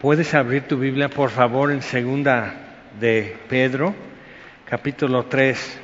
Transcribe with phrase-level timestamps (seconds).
[0.00, 2.54] Puedes abrir tu Biblia, por favor, en segunda
[3.00, 3.96] de Pedro,
[4.64, 5.80] capítulo 3.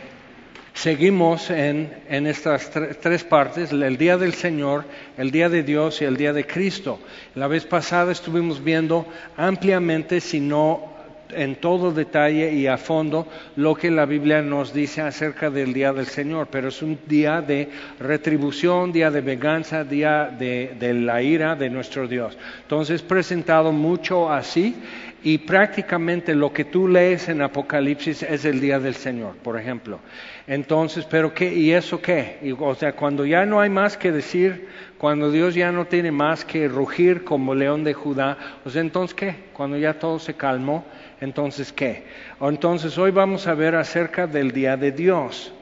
[0.72, 4.84] Seguimos en, en estas tres partes, el día del Señor,
[5.18, 7.00] el día de Dios y el día de Cristo.
[7.34, 9.04] La vez pasada estuvimos viendo
[9.36, 10.93] ampliamente, si no
[11.30, 15.92] en todo detalle y a fondo lo que la Biblia nos dice acerca del día
[15.92, 17.68] del Señor, pero es un día de
[17.98, 22.36] retribución, día de venganza, día de, la ira de nuestro Dios.
[22.62, 24.76] Entonces, presentado mucho así
[25.22, 30.00] y prácticamente lo que tú lees en Apocalipsis es el día del Señor, por ejemplo.
[30.46, 32.54] Entonces, pero qué, ¿y eso qué?
[32.58, 34.68] o sea, cuando ya no hay más que decir,
[34.98, 39.14] cuando Dios ya no tiene más que rugir como león de Judá, o sea, entonces
[39.14, 39.36] qué?
[39.54, 40.84] Cuando ya todo se calmó,
[41.24, 42.04] entonces qué?
[42.40, 45.52] Entonces hoy vamos a ver acerca del día de Dios.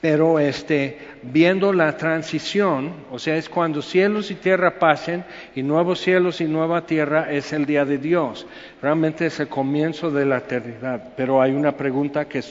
[0.00, 5.24] Pero este, viendo la transición, o sea, es cuando cielos y tierra pasen
[5.54, 8.44] y nuevos cielos y nueva tierra es el día de Dios.
[8.82, 11.10] Realmente es el comienzo de la eternidad.
[11.16, 12.42] Pero hay una pregunta que,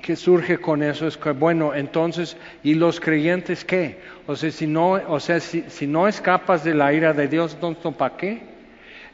[0.00, 3.98] que surge con eso, es que, bueno, entonces, ¿y los creyentes qué?
[4.26, 7.52] O sea, si no, o sea, si, si no escapas de la ira de Dios,
[7.52, 8.55] entonces, ¿para qué?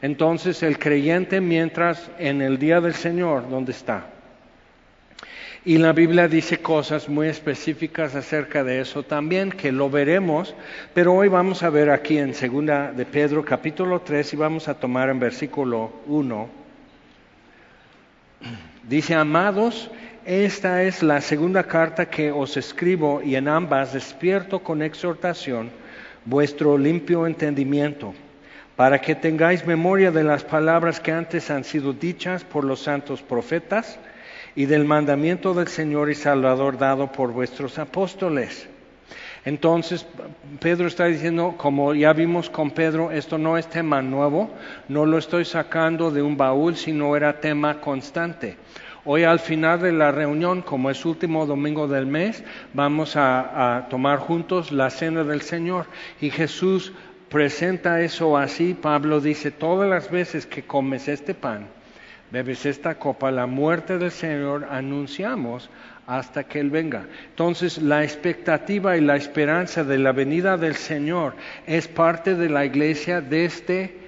[0.03, 4.07] Entonces el creyente mientras en el día del Señor, ¿dónde está?
[5.63, 10.55] Y la Biblia dice cosas muy específicas acerca de eso también, que lo veremos,
[10.93, 14.73] pero hoy vamos a ver aquí en segunda de Pedro capítulo 3 y vamos a
[14.73, 16.49] tomar en versículo 1.
[18.89, 19.89] Dice, amados,
[20.25, 25.71] esta es la segunda carta que os escribo y en ambas despierto con exhortación
[26.25, 28.13] vuestro limpio entendimiento
[28.75, 33.21] para que tengáis memoria de las palabras que antes han sido dichas por los santos
[33.21, 33.99] profetas
[34.55, 38.67] y del mandamiento del Señor y Salvador dado por vuestros apóstoles.
[39.45, 40.05] Entonces,
[40.59, 44.49] Pedro está diciendo, como ya vimos con Pedro, esto no es tema nuevo,
[44.87, 48.55] no lo estoy sacando de un baúl, sino era tema constante.
[49.05, 52.41] Hoy al final de la reunión, como es último domingo del mes,
[52.73, 55.87] vamos a, tomar juntos la cena del Señor.
[56.21, 56.93] Y Jesús
[57.33, 61.65] presenta eso así, Pablo dice, todas las veces que comes este pan,
[62.29, 65.71] bebes esta copa, la muerte del Señor anunciamos
[66.05, 67.07] hasta que Él venga.
[67.29, 71.33] Entonces, la expectativa y la esperanza de la venida del Señor
[71.65, 74.02] es parte de la iglesia desde este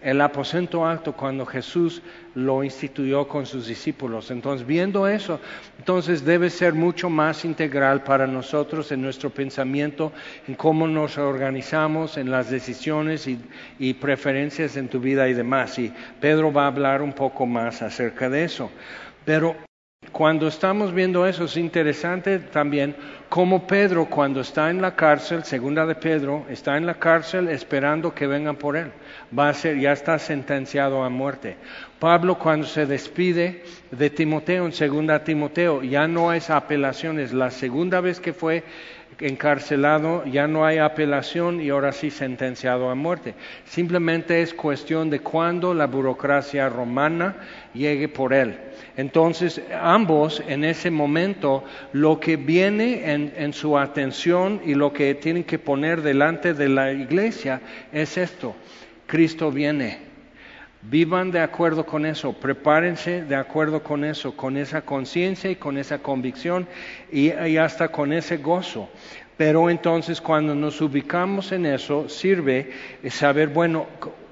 [0.00, 2.02] el aposento alto cuando Jesús
[2.34, 4.30] lo instituyó con sus discípulos.
[4.30, 5.40] Entonces, viendo eso,
[5.78, 10.12] entonces debe ser mucho más integral para nosotros en nuestro pensamiento,
[10.46, 15.78] en cómo nos organizamos, en las decisiones y, preferencias en tu vida y demás.
[15.78, 18.70] Y Pedro va a hablar un poco más acerca de eso.
[19.24, 19.67] Pero
[20.10, 22.96] cuando estamos viendo eso es interesante también
[23.28, 28.14] cómo Pedro cuando está en la cárcel, segunda de Pedro, está en la cárcel esperando
[28.14, 28.90] que vengan por él.
[29.36, 31.56] Va a ser, ya está sentenciado a muerte.
[31.98, 37.32] Pablo cuando se despide de Timoteo en segunda Timoteo, ya no hay apelaciones.
[37.32, 38.64] La segunda vez que fue
[39.20, 43.34] encarcelado, ya no hay apelación y ahora sí sentenciado a muerte.
[43.64, 47.36] Simplemente es cuestión de cuándo la burocracia romana
[47.74, 48.56] llegue por él.
[48.96, 55.14] Entonces, ambos en ese momento, lo que viene en, en, su atención y lo que
[55.14, 57.60] tienen que poner delante de la iglesia
[57.92, 58.54] es esto,
[59.06, 60.07] Cristo viene.
[60.82, 65.76] Vivan de acuerdo con eso, prepárense de acuerdo con eso, con esa conciencia y con
[65.76, 66.68] esa convicción
[67.10, 68.88] y, hasta con ese gozo.
[69.36, 72.70] Pero entonces cuando nos ubicamos en eso, sirve
[73.10, 73.86] saber, bueno,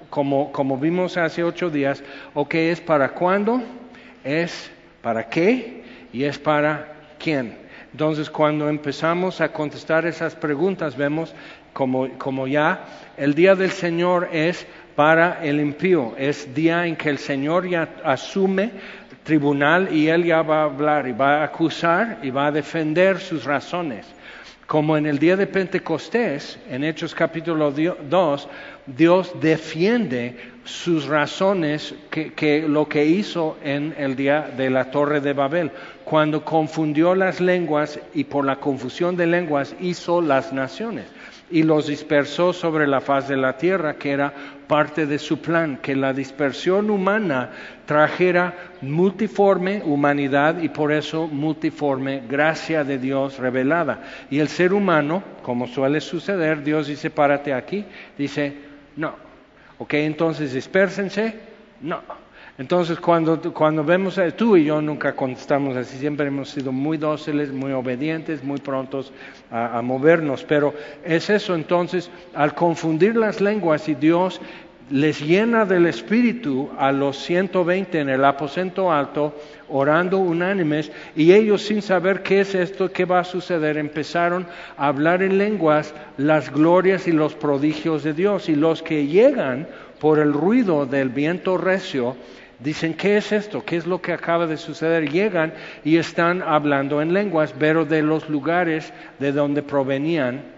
[0.08, 2.02] como, como vimos hace ocho días,
[2.32, 3.60] o qué es para cuándo,
[4.22, 4.70] es
[5.02, 5.82] para qué
[6.12, 7.66] y es para quién.
[7.92, 11.34] Entonces, cuando empezamos a contestar esas preguntas, vemos
[11.72, 12.84] como, como ya
[13.16, 17.88] el día del Señor es para el impío, es día en que el Señor ya
[18.02, 18.70] asume
[19.22, 23.20] tribunal y Él ya va a hablar y va a acusar y va a defender
[23.20, 24.06] sus razones.
[24.66, 28.48] Como en el día de Pentecostés, en Hechos capítulo 2,
[28.86, 35.34] Dios defiende sus razones que, lo que hizo en el día de la torre de
[35.34, 35.70] Babel,
[36.04, 41.06] cuando confundió las lenguas y por la confusión de lenguas hizo las naciones
[41.48, 44.32] y los dispersó sobre la faz de la tierra, que era
[44.66, 47.50] parte de su plan, que la dispersión humana
[47.86, 54.02] trajera multiforme humanidad y por eso multiforme gracia de Dios revelada.
[54.30, 57.84] Y el ser humano, como suele suceder, Dios dice, párate aquí,
[58.18, 58.56] dice,
[58.96, 59.14] no.
[59.78, 61.34] Ok, entonces dispersense,
[61.80, 62.25] no.
[62.58, 67.52] Entonces, cuando, cuando vemos, tú y yo nunca contestamos así, siempre hemos sido muy dóciles,
[67.52, 69.12] muy obedientes, muy prontos
[69.50, 70.72] a, a movernos, pero
[71.04, 74.40] es eso, entonces, al confundir las lenguas y Dios
[74.90, 79.34] les llena del Espíritu a los 120 en el aposento alto,
[79.68, 84.86] orando unánimes, y ellos sin saber qué es esto, qué va a suceder, empezaron a
[84.86, 88.48] hablar en lenguas las glorias y los prodigios de Dios.
[88.48, 89.66] Y los que llegan
[89.98, 92.16] por el ruido del viento recio,
[92.58, 93.64] dicen, ¿qué es esto?
[93.64, 95.10] ¿Qué es lo que acaba de suceder?
[95.10, 95.52] Llegan
[95.84, 100.56] y están hablando en lenguas, pero de los lugares de donde provenían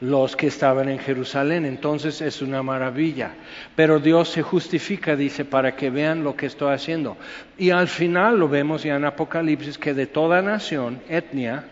[0.00, 1.64] los que estaban en Jerusalén.
[1.64, 3.32] Entonces es una maravilla.
[3.74, 7.16] Pero Dios se justifica, dice, para que vean lo que estoy haciendo.
[7.56, 11.64] Y al final lo vemos ya en Apocalipsis que de toda nación, etnia,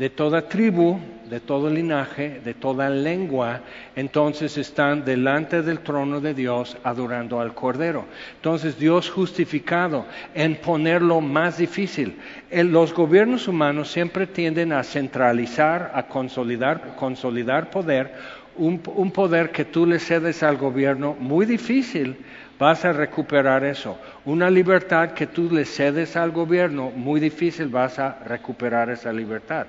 [0.00, 0.98] de toda tribu,
[1.28, 3.60] de todo linaje, de toda lengua,
[3.94, 8.06] entonces están delante del trono de Dios adorando al Cordero.
[8.36, 12.16] Entonces Dios justificado en ponerlo más difícil.
[12.50, 18.14] los gobiernos humanos siempre tienden a centralizar, a consolidar, consolidar poder,
[18.56, 22.16] un, un poder que tú le cedes al gobierno muy difícil
[22.60, 23.98] vas a recuperar eso.
[24.24, 29.66] Una libertad que tú le cedes al gobierno, muy difícil vas a recuperar esa libertad.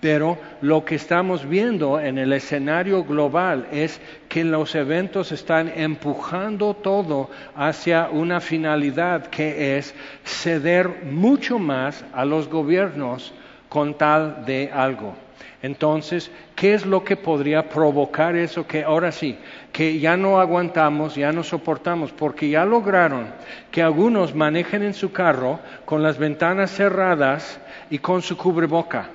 [0.00, 6.74] Pero lo que estamos viendo en el escenario global es que los eventos están empujando
[6.74, 9.94] todo hacia una finalidad que es
[10.24, 13.32] ceder mucho más a los gobiernos
[13.68, 15.23] con tal de algo.
[15.64, 19.38] Entonces, ¿qué es lo que podría provocar eso que ahora sí,
[19.72, 23.28] que ya no aguantamos, ya no soportamos, porque ya lograron
[23.70, 27.58] que algunos manejen en su carro con las ventanas cerradas
[27.88, 29.08] y con su cubreboca?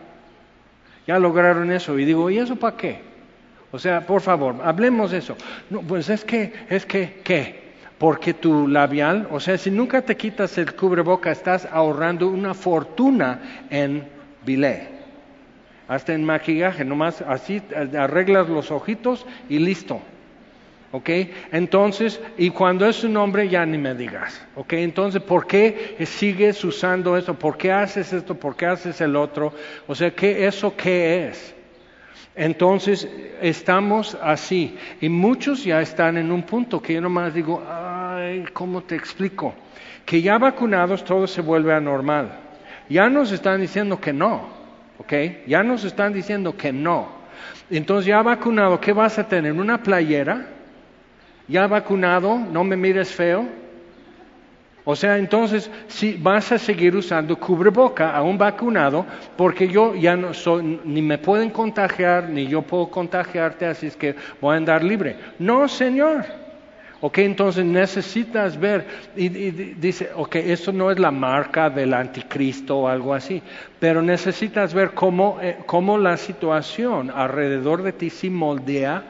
[1.06, 3.00] Ya lograron eso y digo, ¿y eso para qué?
[3.72, 5.38] O sea, por favor, hablemos de eso.
[5.70, 7.74] No, pues es que, es que, ¿qué?
[8.00, 13.68] Porque tu labial, o sea, si nunca te quitas el cubreboca, estás ahorrando una fortuna
[13.70, 14.04] en
[14.44, 14.99] bilé
[15.90, 17.62] hasta en maquillaje, nomás así
[17.98, 20.00] arreglas los ojitos y listo.
[20.92, 21.10] ¿Ok?
[21.52, 24.42] Entonces, y cuando es un hombre ya ni me digas.
[24.56, 24.74] ¿Ok?
[24.74, 27.34] Entonces, ¿por qué sigues usando esto?
[27.34, 28.36] ¿Por qué haces esto?
[28.36, 29.54] ¿Por qué haces el otro?
[29.88, 31.56] O sea, ¿qué, ¿eso qué es?
[32.36, 33.08] Entonces,
[33.42, 34.78] estamos así.
[35.02, 39.56] Y muchos ya están en un punto que yo nomás digo, ay, ¿cómo te explico?
[40.06, 42.32] Que ya vacunados todo se vuelve anormal.
[42.90, 44.59] Ya nos están diciendo que no.
[45.00, 45.14] ¿Ok?
[45.48, 47.10] Ya nos están diciendo que no.
[47.70, 49.54] Entonces ya vacunado, ¿qué vas a tener?
[49.54, 50.46] ¿Una playera?
[51.48, 52.38] ¿Ya vacunado?
[52.38, 53.48] ¿No me mires feo?
[54.86, 59.06] O sea, entonces, si vas a seguir usando cubreboca a un vacunado,
[59.36, 63.96] porque yo ya no soy, ni me pueden contagiar, ni yo puedo contagiarte, así es
[63.96, 65.16] que voy a andar libre.
[65.38, 66.26] No, Señor.
[67.02, 68.86] Ok, entonces necesitas ver,
[69.16, 73.42] y, dice, ok, esto no es la marca del anticristo o algo así,
[73.80, 79.04] pero necesitas ver cómo, eh, cómo la situación alrededor de ti sí moldea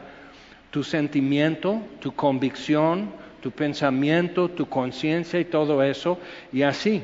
[0.70, 6.20] tu sentimiento, tu convicción, tu pensamiento, tu conciencia y todo eso,
[6.54, 7.02] y así.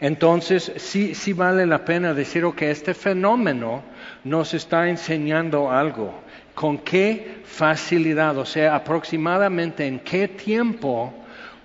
[0.00, 3.82] Entonces, sí, sí vale la pena decir que este fenómeno
[4.24, 6.23] nos está enseñando algo
[6.54, 11.12] con qué facilidad, o sea, aproximadamente en qué tiempo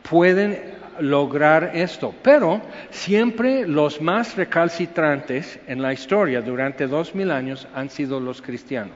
[0.01, 2.13] pueden lograr esto.
[2.21, 8.41] Pero siempre los más recalcitrantes en la historia durante dos mil años han sido los
[8.41, 8.95] cristianos.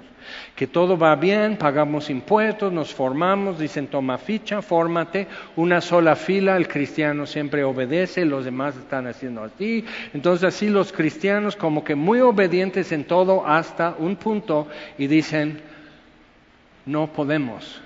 [0.55, 6.55] Que todo va bien, pagamos impuestos, nos formamos, dicen toma ficha, fórmate, una sola fila,
[6.55, 9.83] el cristiano siempre obedece, los demás están haciendo así.
[10.13, 15.61] Entonces así los cristianos como que muy obedientes en todo hasta un punto y dicen,
[16.85, 17.81] no podemos.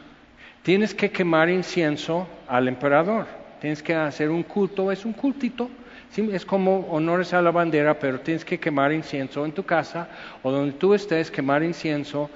[0.63, 3.25] Tienes que quemar incienso al emperador,
[3.61, 5.69] tienes que hacer un culto, es un cultito,
[6.15, 10.09] es como honores a la bandera, pero tienes que quemar incienso en tu casa
[10.41, 12.29] o donde tú estés, quemar incienso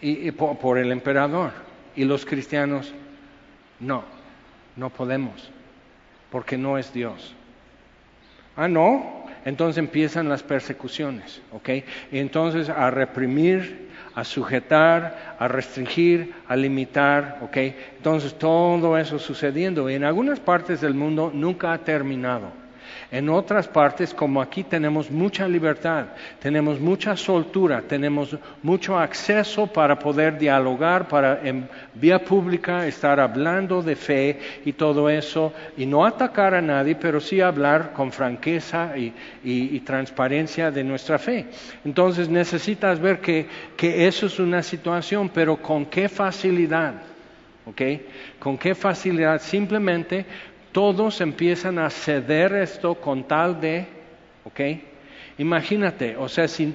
[0.00, 1.50] y, por, el emperador.
[1.96, 2.92] Y los cristianos,
[3.80, 4.04] no,
[4.76, 5.50] no podemos,
[6.30, 7.34] porque no es Dios.
[8.56, 11.70] Ah, no, entonces empiezan las persecuciones, ¿ok?
[12.12, 13.83] Entonces a reprimir
[14.14, 17.56] a sujetar, a restringir, a limitar, ¿ok?
[17.96, 22.63] Entonces todo eso sucediendo y en algunas partes del mundo nunca ha terminado.
[23.14, 26.06] En otras partes, como aquí, tenemos mucha libertad,
[26.40, 33.82] tenemos mucha soltura, tenemos mucho acceso para poder dialogar, para en vía pública estar hablando
[33.82, 38.98] de fe y todo eso, y no atacar a nadie, pero sí hablar con franqueza
[38.98, 41.46] y, transparencia de nuestra fe.
[41.84, 46.94] Entonces necesitas ver que, que eso es una situación, pero con qué facilidad.
[47.66, 47.80] ¿ok?
[48.38, 50.26] Con qué facilidad simplemente
[50.74, 53.86] todos empiezan a ceder esto con tal de,
[54.44, 54.60] ¿ok?
[55.38, 56.74] Imagínate, o sea, si,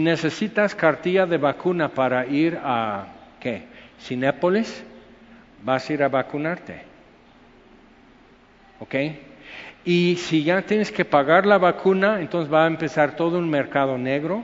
[0.00, 3.06] necesitas cartilla de vacuna para ir a,
[3.38, 3.62] ¿qué?
[4.00, 4.82] Cinépolis,
[5.62, 6.82] vas a ir a vacunarte.
[8.80, 8.94] ¿Ok?
[9.84, 13.96] Y si ya tienes que pagar la vacuna, entonces va a empezar todo un mercado
[13.96, 14.42] negro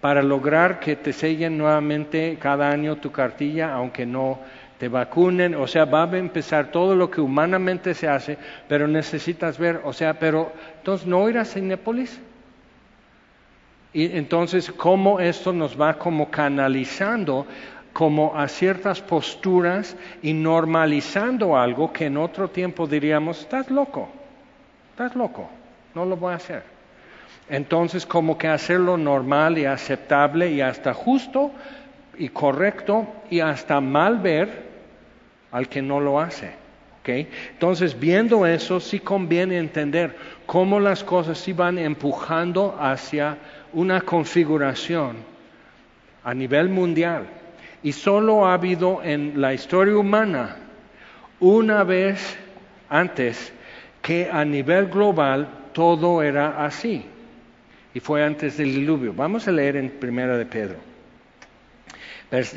[0.00, 4.40] para lograr que te sellen nuevamente cada año tu cartilla, aunque no
[4.78, 8.36] te vacunen, o sea, va a empezar todo lo que humanamente se hace,
[8.68, 12.20] pero necesitas ver, o sea, pero entonces no ir a Cinepolis.
[13.92, 17.46] Y entonces, ¿cómo esto nos va como canalizando
[17.96, 24.10] como a ciertas posturas y normalizando algo que en otro tiempo diríamos, estás loco,
[24.90, 25.48] estás loco,
[25.94, 26.62] no lo voy a hacer.
[27.48, 31.52] Entonces, como que hacerlo normal y aceptable y hasta justo
[32.18, 34.66] y correcto y hasta mal ver
[35.52, 36.66] al que no lo hace.
[37.06, 43.38] Entonces, viendo eso, sí conviene entender cómo las cosas sí van empujando hacia
[43.72, 45.16] una configuración
[46.24, 47.26] a nivel mundial.
[47.82, 50.56] Y solo ha habido en la historia humana
[51.38, 52.36] una vez
[52.88, 53.52] antes
[54.02, 57.04] que a nivel global todo era así.
[57.94, 59.12] Y fue antes del diluvio.
[59.14, 60.95] Vamos a leer en Primera de Pedro.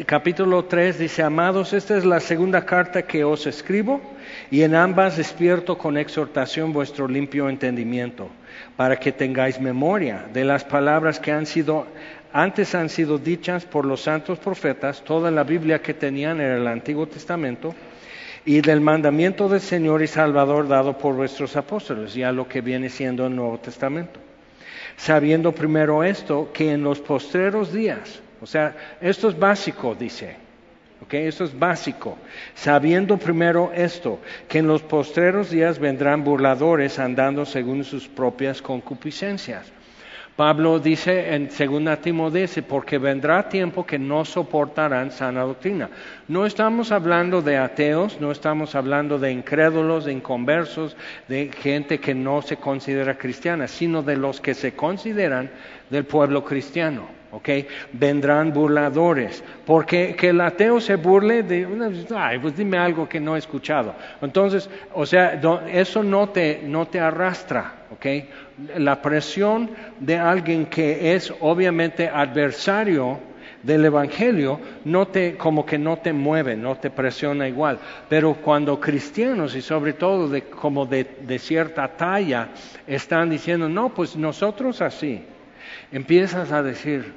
[0.08, 4.02] Capítulo 3 dice, amados, esta es la segunda carta que os escribo
[4.50, 8.30] y en ambas despierto con exhortación vuestro limpio entendimiento,
[8.76, 11.86] para que tengáis memoria de las palabras que han sido,
[12.34, 16.66] antes han sido dichas por los santos profetas, toda la Biblia que tenían en el
[16.66, 17.76] Antiguo Testamento,
[18.46, 22.90] y del mandamiento del Señor y Salvador dado por vuestros apóstoles, ya lo que viene
[22.90, 24.20] siendo el Nuevo Testamento.
[24.98, 30.36] Sabiendo primero esto, que en los postreros días, o sea, esto es básico, dice.
[31.02, 31.14] ¿ok?
[31.14, 32.18] Esto es básico.
[32.54, 39.72] Sabiendo primero esto, que en los postreros días vendrán burladores andando según sus propias concupiscencias.
[40.36, 45.90] Pablo dice en 2 Timoteo, porque vendrá tiempo que no soportarán sana doctrina.
[46.30, 50.96] No estamos hablando de ateos, no estamos hablando de incrédulos, de inconversos,
[51.28, 55.52] de gente que no se considera cristiana, sino de los que se consideran
[55.90, 57.19] del pueblo cristiano.
[57.32, 57.50] ¿Ok?
[57.94, 61.68] Vendrán burladores, porque que el ateo se burle de,
[62.16, 63.94] ay, pues dime algo que no he escuchado.
[64.22, 65.40] Entonces, o sea,
[65.72, 68.06] eso no te, no te arrastra, ¿ok?
[68.78, 69.70] La presión
[70.00, 73.20] de alguien que es obviamente adversario
[73.64, 77.78] del Evangelio no te, como que no te mueve, no te presiona igual.
[78.08, 82.50] Pero cuando cristianos y sobre todo de, como de, de cierta talla
[82.88, 85.24] están diciendo, no, pues nosotros así,
[85.92, 87.14] empiezas a decir,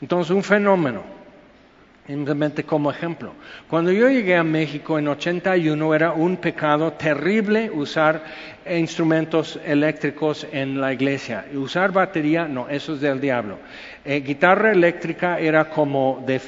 [0.00, 1.02] entonces un fenómeno,
[2.06, 3.32] simplemente como ejemplo,
[3.68, 8.24] cuando yo llegué a México en 81 era un pecado terrible usar
[8.68, 11.46] instrumentos eléctricos en la iglesia.
[11.54, 13.58] Usar batería, no, eso es del diablo.
[14.04, 16.40] Eh, guitarra eléctrica era como, de,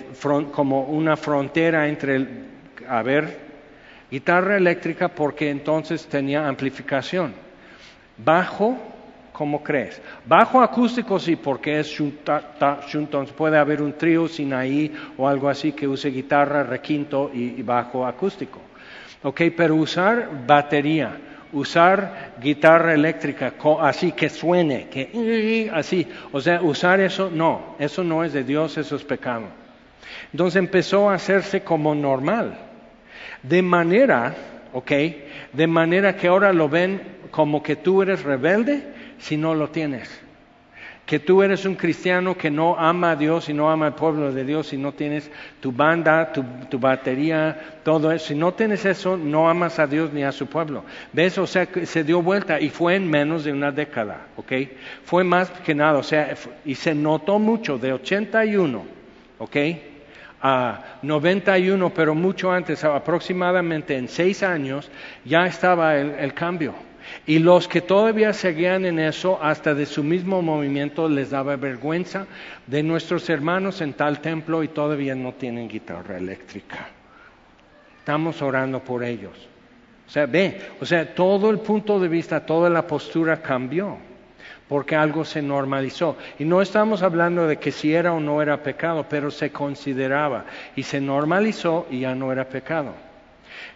[0.53, 2.29] como una frontera entre el,
[2.89, 3.39] a ver,
[4.11, 7.35] guitarra eléctrica porque entonces tenía amplificación.
[8.17, 8.79] Bajo
[9.35, 10.01] ¿Cómo crees?
[10.25, 11.89] Bajo acústico sí, porque es
[13.01, 18.07] entonces puede haber un trío ahí o algo así que use guitarra, requinto y, bajo
[18.07, 18.61] acústico.
[19.25, 21.19] Ok, pero usar batería,
[21.53, 28.23] usar guitarra eléctrica así que suene, que así, o sea, usar eso, no, eso no
[28.23, 29.47] es de Dios, eso es pecado.
[30.31, 32.57] Entonces empezó a hacerse como normal,
[33.43, 34.33] de manera,
[34.73, 34.93] ok,
[35.53, 37.01] de manera que ahora lo ven
[37.33, 38.94] como que tú eres rebelde
[39.25, 40.11] si no lo tienes.
[41.07, 44.33] Que tú eres un cristiano que no ama a Dios y no ama al pueblo
[44.33, 48.29] de Dios si no tienes tu banda, tu, batería, todo eso.
[48.29, 50.85] Si no tienes eso, no amas a Dios ni a su pueblo.
[51.13, 51.39] ¿Ves?
[51.39, 54.53] O sea, se dio vuelta y fue en menos de una década, ¿ok?
[55.05, 58.85] Fue más que nada, o sea, y se notó mucho de 81,
[59.39, 59.57] ¿ok?
[60.47, 64.91] a 91, pero mucho antes, aproximadamente en seis años,
[65.25, 66.75] ya estaba el cambio.
[67.27, 72.27] Y los que todavía seguían en eso, hasta de su mismo movimiento, les daba vergüenza
[72.67, 76.89] de nuestros hermanos en tal templo y todavía no tienen guitarra eléctrica.
[77.99, 79.49] Estamos orando por ellos.
[80.07, 83.99] O sea, ve, o sea, todo el punto de vista, toda la postura cambió
[84.69, 86.17] porque algo se normalizó.
[86.39, 90.47] Y no estamos hablando de que si era o no era pecado, pero se consideraba
[90.75, 92.95] y se normalizó y ya no era pecado.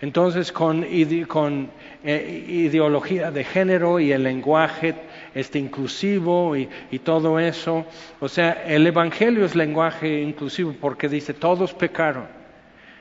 [0.00, 4.94] Entonces, con, eh, ideología de género y el lenguaje
[5.34, 6.68] este inclusivo y,
[7.00, 7.86] todo eso,
[8.20, 12.26] o sea, el Evangelio es lenguaje inclusivo porque dice, todos pecaron,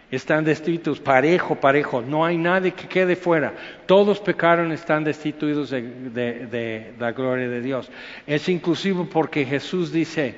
[0.10, 3.54] están destituidos, parejo, parejo, no hay nadie que quede fuera,
[3.86, 7.92] todos pecaron, están destituidos de la gloria de Dios.
[8.26, 10.36] Es inclusivo porque Jesús dice,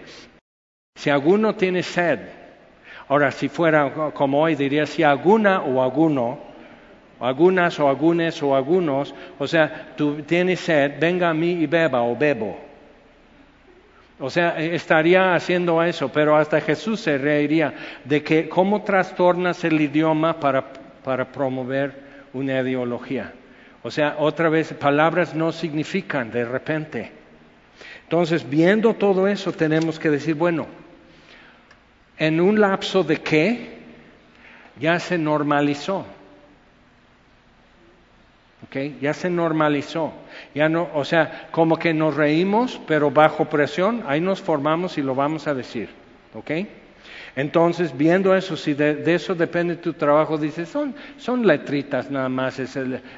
[0.96, 2.20] si alguno tiene sed,
[3.10, 6.38] Ahora, si fuera como hoy, diría si alguna o alguno,
[7.20, 12.04] algunas o algunos o algunos, o sea, tú tienes sed, venga a mí y beba
[12.04, 12.58] o bebo.
[14.20, 17.74] O sea, estaría haciendo eso, pero hasta Jesús se reiría
[18.06, 20.66] de que cómo trastornas el idioma para,
[21.04, 21.94] para promover
[22.34, 23.34] una ideología.
[23.82, 27.12] O sea, otra vez, palabras no significan de repente.
[28.04, 30.68] Entonces, viendo todo eso, tenemos que decir, bueno,
[32.20, 33.80] en un lapso de qué
[34.80, 36.06] ya se normalizó.
[38.68, 40.12] Okay, ya se normalizó.
[40.54, 45.02] Ya no, o sea, como que nos reímos, pero bajo presión, ahí nos formamos y
[45.02, 45.90] lo vamos a decir.
[46.34, 46.52] ¿Ok?
[47.36, 52.60] Entonces, viendo eso, si de, eso depende tu trabajo, dices, son, son letritas nada más,
[52.60, 52.76] es,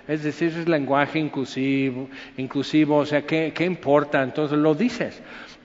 [0.08, 4.22] es decir, es lenguaje inclusivo, inclusivo, o sea, ¿qué, ¿qué importa?
[4.22, 5.20] Entonces lo dices,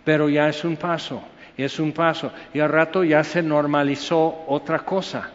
[0.05, 1.23] pero ya es un paso,
[1.65, 5.31] es un paso, y al rato ya se normalizó otra cosa.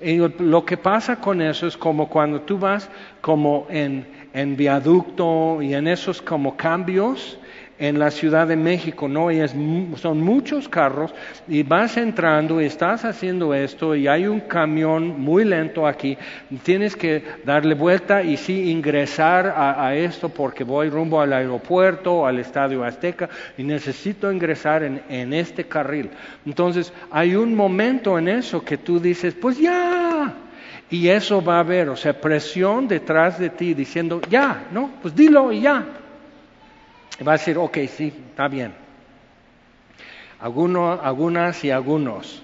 [0.00, 2.88] Y lo que pasa con eso es como cuando tú vas
[3.20, 7.38] como en, en viaducto y en esos como cambios,
[7.78, 9.30] en la Ciudad de México, ¿no?
[9.30, 9.40] Y
[9.96, 11.14] son muchos carros
[11.46, 16.18] y vas entrando y estás haciendo esto y hay un camión muy lento aquí,
[16.62, 22.38] tienes que darle vuelta y sí ingresar a, esto porque voy rumbo al aeropuerto, al
[22.38, 26.10] Estadio Azteca y necesito ingresar en, en este carril.
[26.44, 30.34] Entonces hay un momento en eso que tú dices, pues ya,
[30.90, 34.90] y eso va a haber, o sea, presión detrás de ti diciendo, ya, ¿no?
[35.02, 35.86] Pues dilo y ya.
[37.26, 38.72] Va a decir, ok, sí, está bien.
[40.40, 42.42] Algunos, algunas y algunos.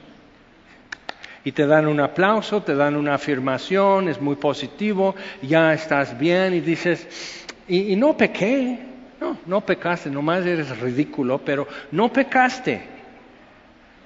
[1.44, 6.54] Y te dan un aplauso, te dan una afirmación, es muy positivo, ya estás bien
[6.54, 8.78] y dices, y, y no pequé,
[9.20, 12.93] no, no pecaste, nomás eres ridículo, pero no pecaste.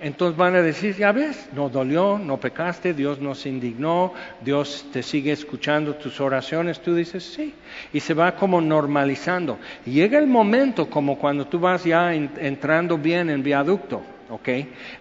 [0.01, 5.03] Entonces van a decir, ya ves, no dolió, no pecaste, Dios nos indignó, Dios te
[5.03, 7.53] sigue escuchando tus oraciones, tú dices, sí,
[7.93, 9.59] y se va como normalizando.
[9.85, 14.49] Llega el momento como cuando tú vas ya entrando bien en viaducto, ¿ok?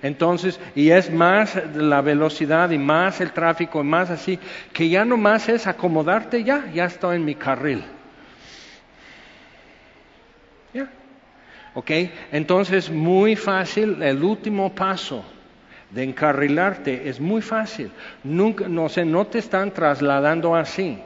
[0.02, 4.40] Entonces, y es más la velocidad y más el tráfico y más así,
[4.74, 7.84] que ya no más es acomodarte, ya, ya estoy en mi carril.
[11.78, 11.92] ¿Ok?
[12.32, 15.24] Entonces, muy fácil, el último paso
[15.92, 17.92] de encarrilarte es muy fácil.
[18.24, 20.98] Nunca, no, sé, no te están trasladando así,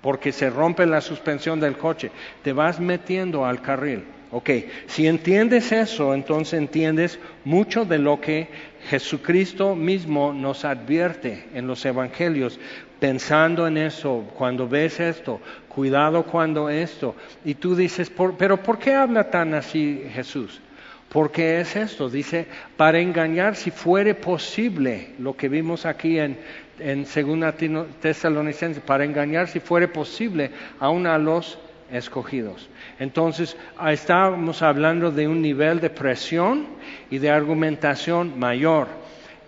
[0.00, 2.12] porque se rompe la suspensión del coche.
[2.44, 4.04] Te vas metiendo al carril.
[4.30, 4.50] Ok,
[4.86, 8.46] si entiendes eso, entonces entiendes mucho de lo que
[8.88, 12.60] Jesucristo mismo nos advierte en los evangelios,
[13.00, 15.40] pensando en eso, cuando ves esto,
[15.78, 17.14] cuidado cuando esto.
[17.44, 20.60] Y tú dices, pero ¿por qué habla tan así Jesús?
[21.08, 26.36] Porque es esto, dice, para engañar si fuere posible, lo que vimos aquí en,
[26.80, 27.54] en 2
[28.00, 31.60] Tesalonicenses, para engañar si fuere posible aún a los
[31.92, 32.68] escogidos.
[32.98, 33.56] Entonces,
[33.88, 36.66] estábamos hablando de un nivel de presión
[37.08, 38.88] y de argumentación mayor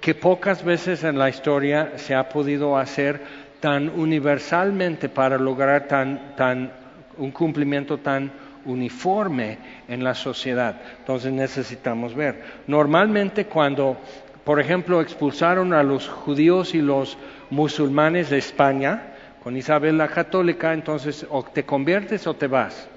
[0.01, 3.21] que pocas veces en la historia se ha podido hacer
[3.61, 6.73] tan universalmente para lograr tan,
[7.19, 8.33] un cumplimiento tan
[8.65, 10.81] uniforme en la sociedad.
[10.99, 12.43] Entonces necesitamos ver.
[12.67, 13.99] Normalmente cuando,
[14.45, 17.19] por ejemplo, expulsaron a los judíos y los
[17.51, 19.03] musulmanes de España,
[19.43, 22.89] con Isabel la Católica, entonces o te conviertes o te vas.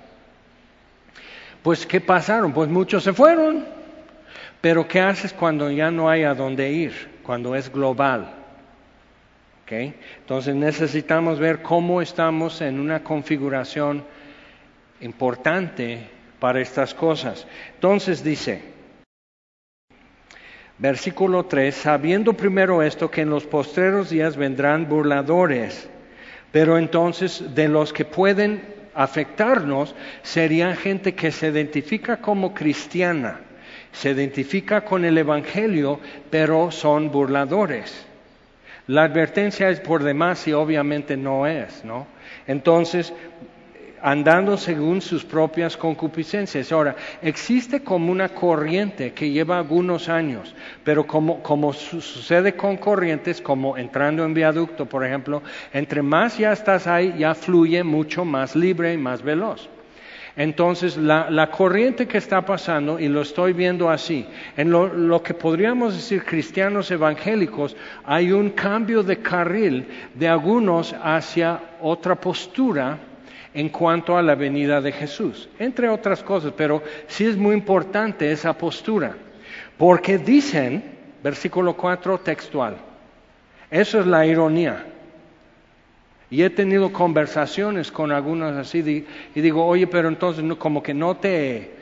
[1.61, 2.51] Pues, ¿qué pasaron?
[2.51, 3.65] Pues muchos se fueron.
[4.59, 7.19] Pero, ¿qué haces cuando ya no hay a dónde ir?
[7.23, 8.42] Cuando es global.
[9.69, 14.03] Entonces necesitamos ver cómo estamos en una configuración
[15.01, 16.07] importante
[16.39, 17.47] para estas cosas.
[17.75, 18.61] Entonces dice,
[20.77, 25.89] versículo 3, sabiendo primero esto que en los postreros días vendrán burladores,
[26.51, 28.61] pero entonces de los que pueden
[28.93, 33.41] afectarnos serían gente que se identifica como cristiana,
[33.91, 35.99] se identifica con el Evangelio,
[36.29, 38.12] pero son burladores.
[38.87, 42.05] La advertencia es por demás y obviamente no es, ¿no?
[42.47, 43.13] Entonces,
[44.03, 46.73] andando según sus propias concupiscencias.
[46.73, 53.77] Ahora, existe como una corriente que lleva algunos años, pero como, sucede con corrientes, como
[53.77, 55.41] entrando en viaducto, por ejemplo,
[55.71, 59.69] entre más ya estás ahí, ya fluye mucho más libre y más veloz.
[60.35, 64.25] Entonces, la, corriente que está pasando, y lo estoy viendo así,
[64.57, 71.59] en lo, que podríamos decir cristianos evangélicos, hay un cambio de carril de algunos hacia
[71.81, 72.97] otra postura
[73.53, 78.31] en cuanto a la venida de Jesús, entre otras cosas, pero sí es muy importante
[78.31, 79.15] esa postura,
[79.77, 80.93] porque dicen
[81.23, 82.75] Versículo 4 textual.
[83.71, 84.85] Eso es la ironía.
[86.33, 91.15] Y he tenido conversaciones con algunos así y digo, oye, pero entonces como que no
[91.15, 91.73] te,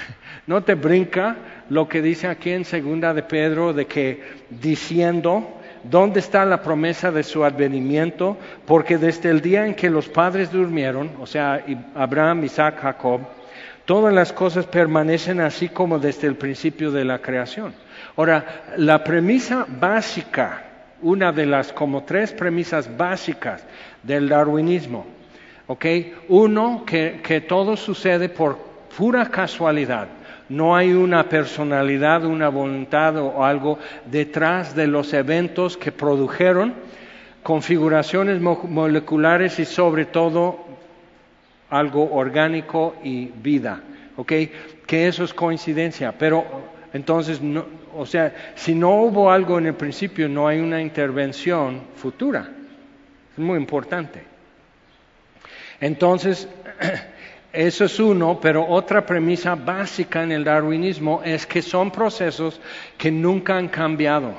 [0.46, 1.36] no te brinca
[1.70, 7.10] lo que dice aquí en segunda de Pedro de que diciendo, ¿dónde está la promesa
[7.10, 8.36] de su advenimiento?
[8.66, 11.64] Porque desde el día en que los padres durmieron, o sea,
[11.94, 13.22] Abraham, Isaac, Jacob,
[13.86, 17.72] todas las cosas permanecen así como desde el principio de la creación.
[18.16, 20.60] Ahora, la premisa básica,
[21.00, 23.64] una de las como tres premisas básicas
[24.06, 25.06] del darwinismo.
[25.66, 25.86] ¿Ok?
[26.28, 28.58] Uno, que, todo sucede por
[28.96, 30.08] pura casualidad.
[30.48, 36.74] No hay una personalidad, una voluntad o algo detrás de los eventos que produjeron
[37.42, 40.58] configuraciones moleculares y sobre todo
[41.70, 43.80] algo orgánico y vida.
[44.16, 44.32] ¿Ok?
[44.86, 46.12] Que eso es coincidencia.
[46.18, 46.44] Pero
[46.92, 47.64] entonces, no,
[47.96, 52.50] o sea, si no hubo algo en el principio, no hay una intervención futura.
[53.34, 54.22] Es muy importante.
[55.80, 56.48] Entonces,
[57.52, 62.60] eso es uno, pero otra premisa básica en el darwinismo es que son procesos
[62.96, 64.34] que nunca han cambiado.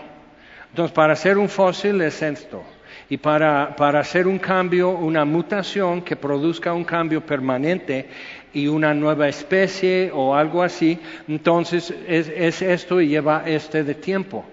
[0.69, 2.63] Entonces, para hacer un fósil es esto.
[3.09, 8.07] Y para, para hacer un cambio, una mutación que produzca un cambio permanente
[8.53, 13.93] y una nueva especie o algo así, entonces es, es esto y lleva este de
[13.93, 14.43] tiempo,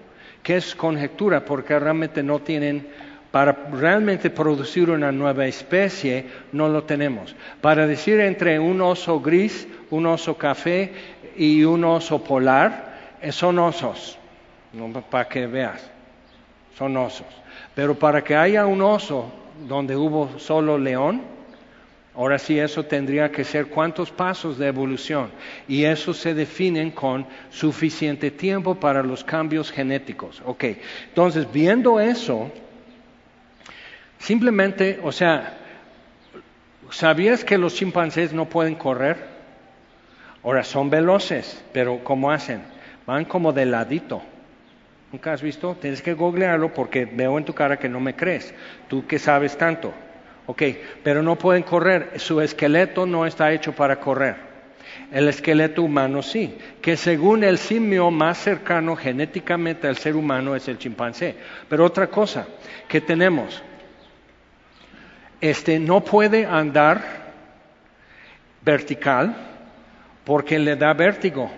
[0.43, 2.85] que es conjetura, porque realmente no tienen
[3.33, 7.35] para realmente producir una nueva especie no lo tenemos.
[7.61, 10.91] Para decir entre un oso gris, un oso café
[11.35, 14.19] y un oso polar, eh, son osos,
[15.09, 15.81] para que veas,
[16.77, 17.25] son osos.
[17.73, 19.33] Pero para que haya un oso
[19.67, 21.23] donde hubo solo león,
[22.13, 25.31] ahora sí eso tendría que ser cuántos pasos de evolución.
[25.67, 30.39] Y eso se definen con suficiente tiempo para los cambios genéticos.
[30.45, 30.65] Ok,
[31.09, 32.51] entonces viendo eso,
[34.23, 35.57] Simplemente, o sea,
[36.91, 39.17] ¿sabías que los chimpancés no pueden correr?
[40.41, 42.61] Ahora son veloces, pero ¿cómo hacen?
[43.05, 44.21] Van como de ladito.
[45.11, 45.75] ¿Nunca has visto?
[45.75, 48.55] Tienes que googlearlo porque veo en tu cara que no me crees.
[48.87, 49.93] Tú que sabes tanto.
[50.45, 50.63] Ok,
[51.03, 52.13] pero no pueden correr.
[52.15, 54.37] Su esqueleto no está hecho para correr.
[55.11, 60.69] El esqueleto humano sí, que según el simio más cercano genéticamente al ser humano es
[60.69, 61.35] el chimpancé.
[61.67, 62.47] Pero otra cosa
[62.87, 63.61] que tenemos,
[65.43, 67.03] este no puede andar
[68.63, 69.35] vertical
[70.23, 71.51] porque le da vértigo.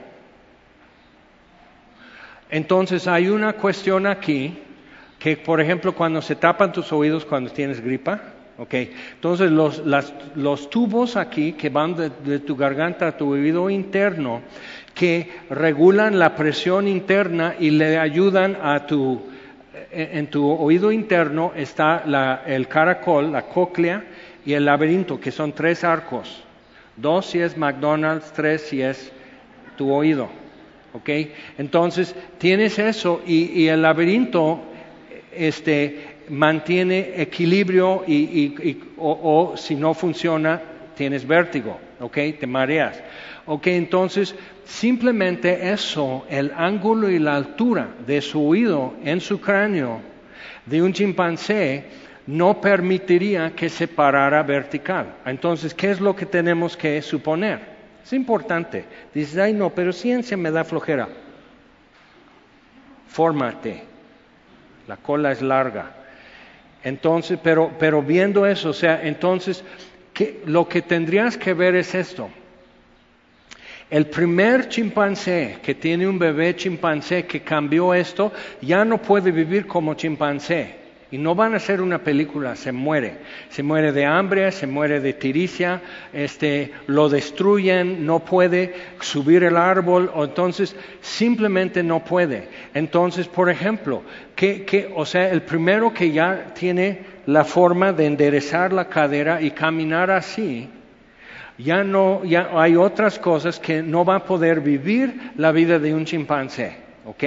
[2.49, 4.57] Entonces hay una cuestión aquí
[5.19, 8.21] que, por ejemplo, cuando se tapan tus oídos cuando tienes gripa,
[8.57, 8.73] ¿ok?
[8.73, 14.41] Entonces los, tubos aquí que van de, tu garganta a tu oído interno,
[14.95, 19.34] que regulan la presión interna y le ayudan a tu
[19.91, 22.03] en tu oído interno está
[22.45, 24.03] el caracol, la cóclea
[24.45, 26.43] y el laberinto, que son tres arcos.
[26.95, 29.11] Dos si es McDonald's, tres si es
[29.77, 30.29] tu oído.
[30.93, 31.09] ¿Ok?
[31.57, 34.61] Entonces, tienes eso y, el laberinto
[35.33, 40.61] este, mantiene equilibrio y, o, o si no funciona,
[40.95, 41.77] tienes vértigo.
[41.99, 42.17] ¿Ok?
[42.39, 43.01] Te mareas.
[43.47, 44.35] Ok, entonces
[44.65, 50.01] simplemente eso, el ángulo y la altura de su oído en su cráneo
[50.65, 51.85] de un chimpancé
[52.27, 55.15] no permitiría que se parara vertical.
[55.25, 57.75] Entonces, ¿qué es lo que tenemos que suponer?
[58.03, 58.85] Es importante.
[59.13, 61.07] Dices, ay no, pero ciencia me da flojera.
[63.07, 63.83] Fórmate.
[64.87, 65.91] La cola es larga.
[66.83, 69.63] Entonces, pero, pero viendo eso, o sea, entonces,
[70.45, 72.29] lo que tendrías que ver es esto.
[73.95, 79.67] El primer chimpancé que tiene un bebé chimpancé que cambió esto, ya no puede vivir
[79.67, 80.75] como chimpancé.
[81.11, 83.19] Y no van a hacer una película, se muere.
[83.47, 85.81] Se muere de hambre, se muere de tiricia,
[86.11, 92.49] este, lo destruyen, no puede subir el árbol, o entonces simplemente no puede.
[92.73, 94.01] Entonces, por ejemplo,
[94.35, 99.51] que, o sea, el primero que ya tiene la forma de enderezar la cadera y
[99.51, 100.69] caminar así,
[101.57, 105.93] ya no, ya hay otras cosas que no va a poder vivir la vida de
[105.93, 107.23] un chimpancé, ¿ok?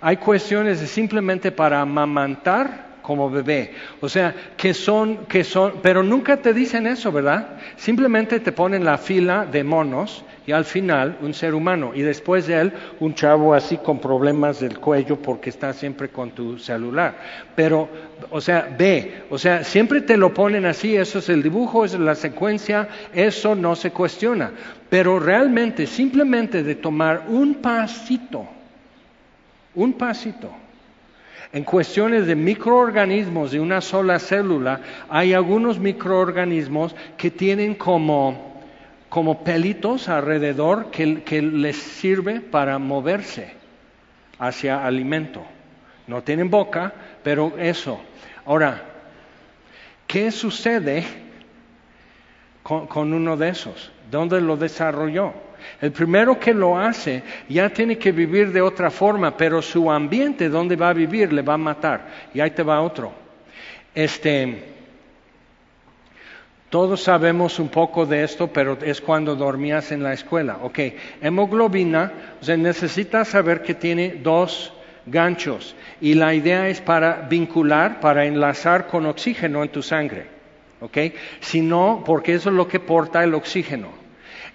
[0.00, 3.72] Hay cuestiones de simplemente para amamantar como bebé.
[4.02, 7.56] O sea, que son, que son, pero nunca te dicen eso, ¿verdad?
[7.78, 12.46] Simplemente te ponen la fila de monos y al final un ser humano y después
[12.46, 17.16] de él un chavo así con problemas del cuello porque está siempre con tu celular.
[17.56, 17.88] Pero,
[18.28, 21.98] o sea, ve, o sea, siempre te lo ponen así, eso es el dibujo, es
[21.98, 24.50] la secuencia, eso no se cuestiona.
[24.90, 28.46] Pero realmente, simplemente de tomar un pasito,
[29.74, 30.67] un pasito.
[31.52, 38.60] En cuestiones de microorganismos de una sola célula, hay algunos microorganismos que tienen como,
[39.08, 43.54] como pelitos alrededor que, les sirve para moverse
[44.38, 45.42] hacia alimento.
[46.06, 47.98] No tienen boca, pero eso.
[48.44, 48.82] Ahora,
[50.06, 51.04] ¿qué sucede
[52.62, 53.90] con, con uno de esos?
[54.10, 55.47] ¿Dónde lo desarrolló?
[55.80, 60.48] El primero que lo hace ya tiene que vivir de otra forma, pero su ambiente
[60.48, 62.06] donde va a vivir le va a matar.
[62.34, 63.12] Y ahí te va otro.
[63.94, 64.64] Este,
[66.70, 70.58] todos sabemos un poco de esto, pero es cuando dormías en la escuela.
[70.62, 70.78] Ok,
[71.22, 74.72] hemoglobina, o sea, necesitas saber que tiene dos
[75.06, 80.26] ganchos y la idea es para vincular, para enlazar con oxígeno en tu sangre.
[80.80, 80.98] ¿Ok?
[81.40, 83.88] Si no, porque eso es lo que porta el oxígeno.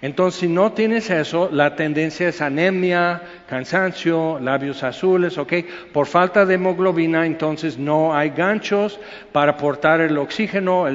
[0.02, 5.52] Entonces, si no tienes eso, la tendencia es anemia, cansancio, labios azules, ¿ok?
[5.92, 9.00] Por falta de hemoglobina, entonces no hay ganchos
[9.32, 10.86] para portar el oxígeno.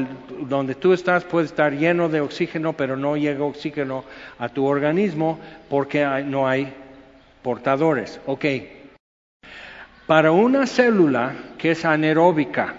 [0.42, 4.04] donde tú estás puede estar lleno de oxígeno, pero no llega oxígeno
[4.38, 6.74] a tu organismo porque no hay
[7.42, 8.46] portadores, ¿ok?
[10.06, 12.74] Para una célula que es anaeróbica,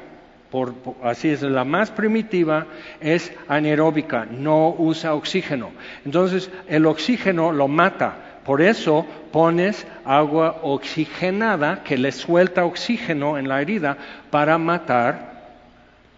[1.02, 2.66] así es, la más primitiva
[3.00, 5.70] es anaeróbica, no usa oxígeno.
[6.04, 8.40] Entonces el oxígeno lo mata.
[8.44, 13.96] Por eso pones agua oxigenada que le suelta oxígeno en la herida
[14.30, 15.30] para matar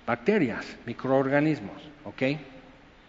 [0.07, 1.83] bacterias, microorganismos.
[2.05, 2.23] ¿Ok?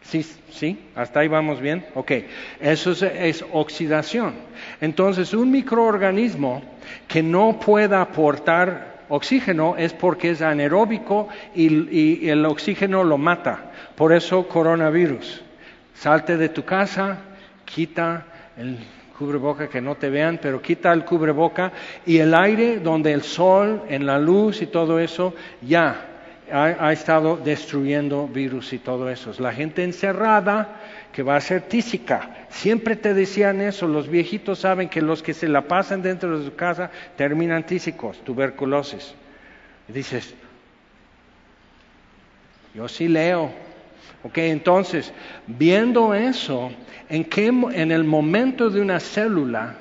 [0.03, 1.85] Sí, sí, hasta ahí vamos bien.
[1.95, 2.11] Ok,
[2.59, 4.33] eso es, oxidación.
[4.81, 6.61] Entonces, un microorganismo
[7.07, 13.71] que no pueda aportar oxígeno es porque es anaeróbico y, el oxígeno lo mata.
[13.95, 15.41] Por eso coronavirus.
[15.93, 17.19] Salte de tu casa,
[17.65, 18.25] quita
[18.57, 18.79] el
[19.17, 21.71] cubreboca que no te vean, pero quita el cubreboca
[22.05, 26.12] y el aire donde el sol, en la luz y todo eso, ya
[26.53, 29.33] ha, estado destruyendo virus y todo eso.
[29.39, 30.79] La gente encerrada
[31.11, 32.45] que va a ser tísica.
[32.49, 36.45] Siempre te decían eso, los viejitos saben que los que se la pasan dentro de
[36.45, 39.15] su casa terminan tísicos, tuberculosis.
[39.87, 40.35] dices,
[42.75, 43.51] yo sí leo.
[44.23, 45.11] Ok, entonces,
[45.47, 46.71] viendo eso,
[47.09, 49.75] ¿en, qué, en el momento de una célula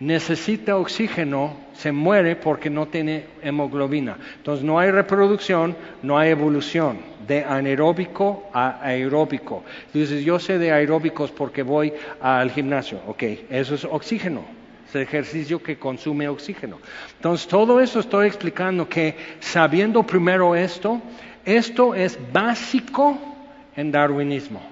[0.00, 4.16] necesita oxígeno, se muere porque no tiene hemoglobina.
[4.38, 9.62] Entonces no hay reproducción, no hay evolución de anaeróbico a aeróbico.
[9.92, 13.00] Dices, yo sé de aeróbicos porque voy al gimnasio.
[13.06, 14.42] Ok, eso es oxígeno.
[14.88, 16.78] Es el ejercicio que consume oxígeno.
[17.16, 21.00] Entonces, todo eso estoy explicando que sabiendo primero esto,
[21.44, 23.16] esto es básico
[23.76, 24.69] en darwinismo.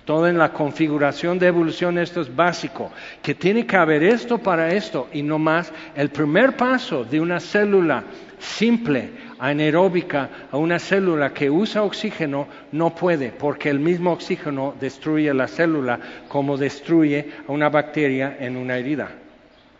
[0.00, 2.90] Todo en la configuración de evolución esto es básico,
[3.22, 5.72] que tiene que haber esto para esto y no más.
[5.94, 8.02] El primer paso de una célula
[8.38, 15.32] simple, anaeróbica, a una célula que usa oxígeno, no puede, porque el mismo oxígeno destruye
[15.32, 19.10] la célula como destruye a una bacteria en una herida,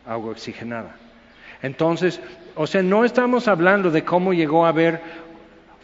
[0.06, 0.94] agua oxigenada.
[1.60, 2.20] Entonces,
[2.54, 5.00] o sea, no estamos hablando de cómo llegó a haber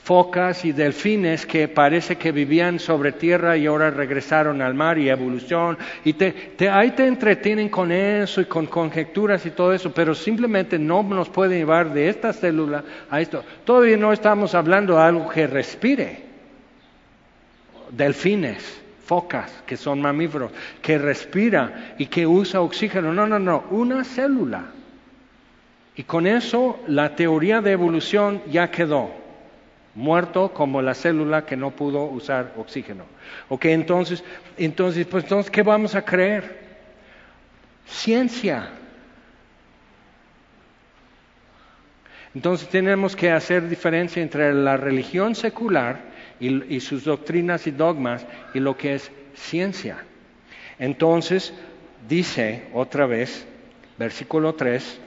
[0.02, 5.08] focas y delfines que parece que vivían sobre tierra y ahora regresaron al mar y
[5.08, 5.78] evolución.
[6.04, 10.78] Y te, ahí te entretienen con eso y con conjeturas y todo eso, pero simplemente
[10.78, 13.44] no nos pueden llevar de esta célula a esto.
[13.64, 16.30] Todavía no estamos hablando de algo que respire.
[17.90, 23.12] Delfines, focas, que son mamíferos, que respira y que usa oxígeno.
[23.12, 24.64] No, no, no, una célula.
[25.94, 29.19] Y con eso la teoría de evolución ya quedó
[30.00, 33.04] muerto como la célula que no pudo usar oxígeno.
[33.48, 34.24] Ok, entonces,
[34.56, 36.58] entonces, pues entonces, ¿qué vamos a creer?
[37.86, 38.70] Ciencia.
[42.34, 46.00] Entonces tenemos que hacer diferencia entre la religión secular
[46.38, 49.98] y, y sus doctrinas y dogmas y lo que es ciencia.
[50.78, 51.52] Entonces,
[52.08, 53.46] dice otra vez,
[53.98, 55.00] versículo 3,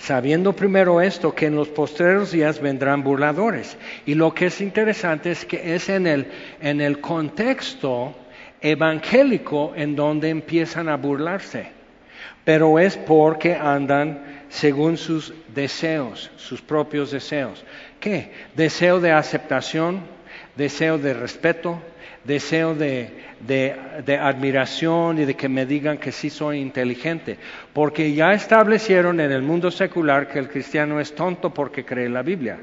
[0.00, 3.76] sabiendo primero esto, que en los postreros días vendrán burladores.
[4.06, 6.26] Y lo que es interesante es que es en el,
[6.60, 8.14] en el contexto
[8.62, 11.68] evangélico en donde empiezan a burlarse,
[12.44, 17.64] pero es porque andan según sus deseos, sus propios deseos.
[18.00, 18.32] ¿Qué?
[18.56, 20.00] Deseo de aceptación,
[20.60, 21.80] deseo de respeto,
[22.22, 23.08] deseo de,
[24.20, 27.38] admiración y de que me digan que sí soy inteligente,
[27.72, 32.22] porque ya establecieron en el mundo secular que el cristiano es tonto porque cree la
[32.22, 32.58] Biblia.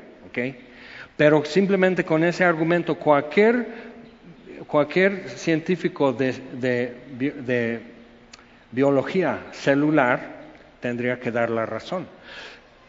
[1.17, 3.65] Pero simplemente con ese argumento cualquier,
[5.29, 7.81] científico de
[8.71, 10.37] biología celular
[10.79, 12.05] tendría que dar la razón.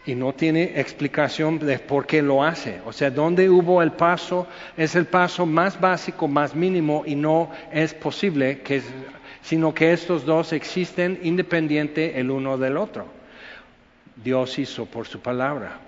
[0.09, 2.81] Y no tiene explicación de por qué lo hace.
[2.87, 4.47] O sea, ¿dónde hubo el paso?
[4.75, 8.81] Es el paso más básico, más mínimo, y no es posible que,
[9.43, 13.05] sino que estos dos existen independiente el uno del otro.
[14.17, 15.79] Dios hizo por su palabra.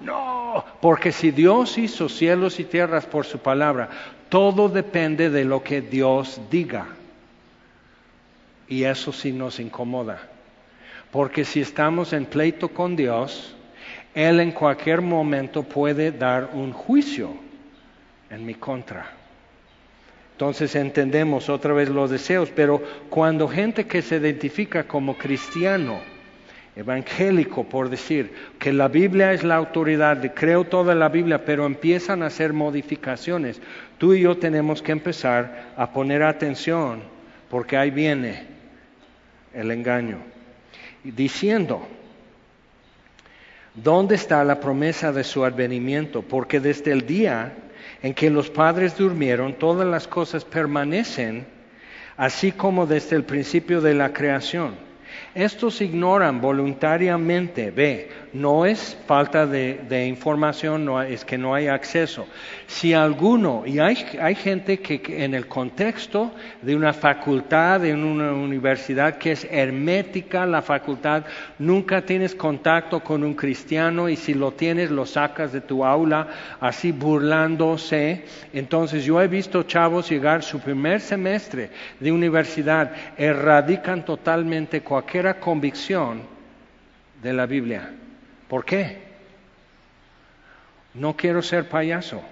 [0.00, 3.88] No, porque si Dios hizo cielos y tierras por su palabra,
[4.28, 6.88] todo depende de lo que Dios diga.
[8.66, 10.31] Y eso sí nos incomoda.
[11.12, 13.54] Porque si estamos en pleito con Dios,
[14.14, 17.34] Él en cualquier momento puede dar un juicio
[18.30, 19.12] en mi contra.
[20.32, 26.00] Entonces entendemos otra vez los deseos, pero cuando gente que se identifica como cristiano,
[26.74, 32.22] evangélico, por decir, que la Biblia es la autoridad, creo toda la Biblia, pero empiezan
[32.22, 33.60] a hacer modificaciones,
[33.98, 37.02] tú y yo tenemos que empezar a poner atención,
[37.50, 38.46] porque ahí viene
[39.52, 40.32] el engaño.
[41.04, 41.86] Diciendo,
[43.74, 46.22] ¿dónde está la promesa de su advenimiento?
[46.22, 47.54] Porque desde el día
[48.02, 51.46] en que los padres durmieron, todas las cosas permanecen,
[52.16, 54.74] así como desde el principio de la creación.
[55.34, 62.26] Estos ignoran voluntariamente, ve, no es falta de, información, no, es que no hay acceso.
[62.66, 68.32] Si alguno, y hay, hay gente que, en el contexto de una facultad, de una
[68.32, 71.24] universidad que es hermética, la facultad,
[71.58, 76.28] nunca tienes contacto con un cristiano y si lo tienes lo sacas de tu aula
[76.60, 78.24] así burlándose.
[78.52, 86.22] Entonces yo he visto chavos llegar su primer semestre de universidad, erradican totalmente cualquier convicción
[87.22, 87.90] de la Biblia.
[88.52, 88.98] ¿Por qué?
[90.92, 92.22] No quiero ser payaso.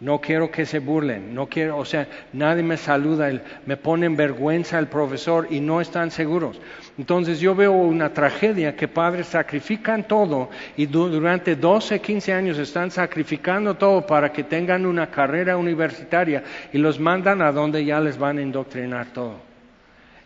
[0.00, 3.30] No quiero que se burlen, no quiero, o sea, nadie me saluda,
[3.64, 6.60] me pone en vergüenza el profesor y no están seguros.
[6.98, 12.90] Entonces yo veo una tragedia que padres sacrifican todo y durante 12, 15 años están
[12.90, 18.18] sacrificando todo para que tengan una carrera universitaria y los mandan a donde ya les
[18.18, 19.36] van a indoctrinar todo.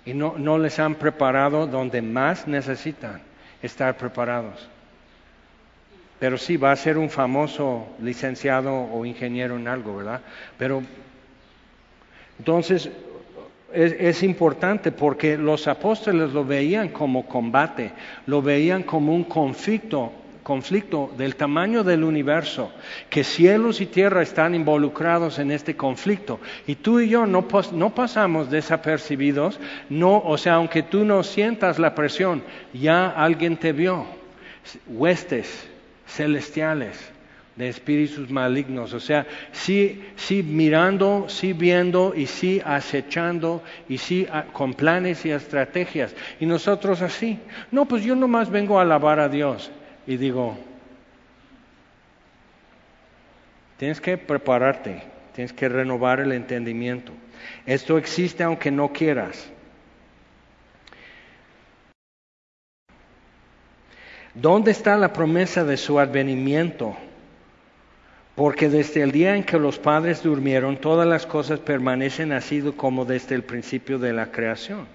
[0.06, 3.20] Y no, no les han preparado donde más necesitan
[3.62, 4.70] estar preparados.
[6.18, 10.22] Pero sí, va a ser un famoso licenciado o ingeniero en algo, ¿verdad?
[10.56, 10.82] Pero
[12.38, 12.90] entonces
[13.72, 17.92] es, importante porque los apóstoles lo veían como combate,
[18.26, 22.72] lo veían como un conflicto, conflicto del tamaño del universo,
[23.10, 26.40] que cielos y tierra están involucrados en este conflicto.
[26.66, 31.78] Y tú y yo no, no pasamos desapercibidos, no, o sea, aunque tú no sientas
[31.78, 34.06] la presión, ya alguien te vio,
[34.86, 35.68] huestes
[36.06, 37.12] celestiales
[37.56, 38.92] de espíritus malignos.
[38.92, 45.24] O sea, sí, sí mirando, sí viendo y sí acechando y sí ah, con planes
[45.24, 46.14] y estrategias.
[46.38, 47.38] Y nosotros así.
[47.70, 49.70] No, pues yo nomás vengo a alabar a Dios.
[50.06, 50.56] Y digo,
[53.78, 55.02] tienes que prepararte,
[55.34, 57.12] tienes que renovar el entendimiento.
[57.64, 59.50] Esto existe aunque no quieras.
[64.40, 66.94] ¿Dónde está la promesa de su advenimiento?
[68.34, 73.06] Porque desde el día en que los padres durmieron, todas las cosas permanecen así como
[73.06, 74.88] desde el principio de la creación.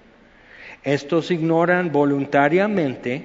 [0.84, 3.24] Estos ignoran voluntariamente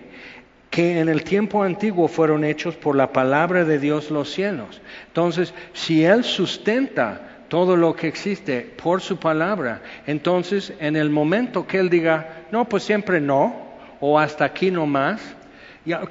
[0.72, 4.82] que en el tiempo antiguo fueron hechos por la palabra de Dios los cielos.
[5.10, 11.68] Entonces, si Él sustenta todo lo que existe por su palabra, entonces en el momento
[11.68, 13.56] que Él diga, no, pues siempre no,
[14.00, 15.22] o hasta aquí no más,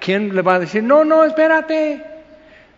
[0.00, 2.02] ¿Quién le va a decir, no, no, espérate?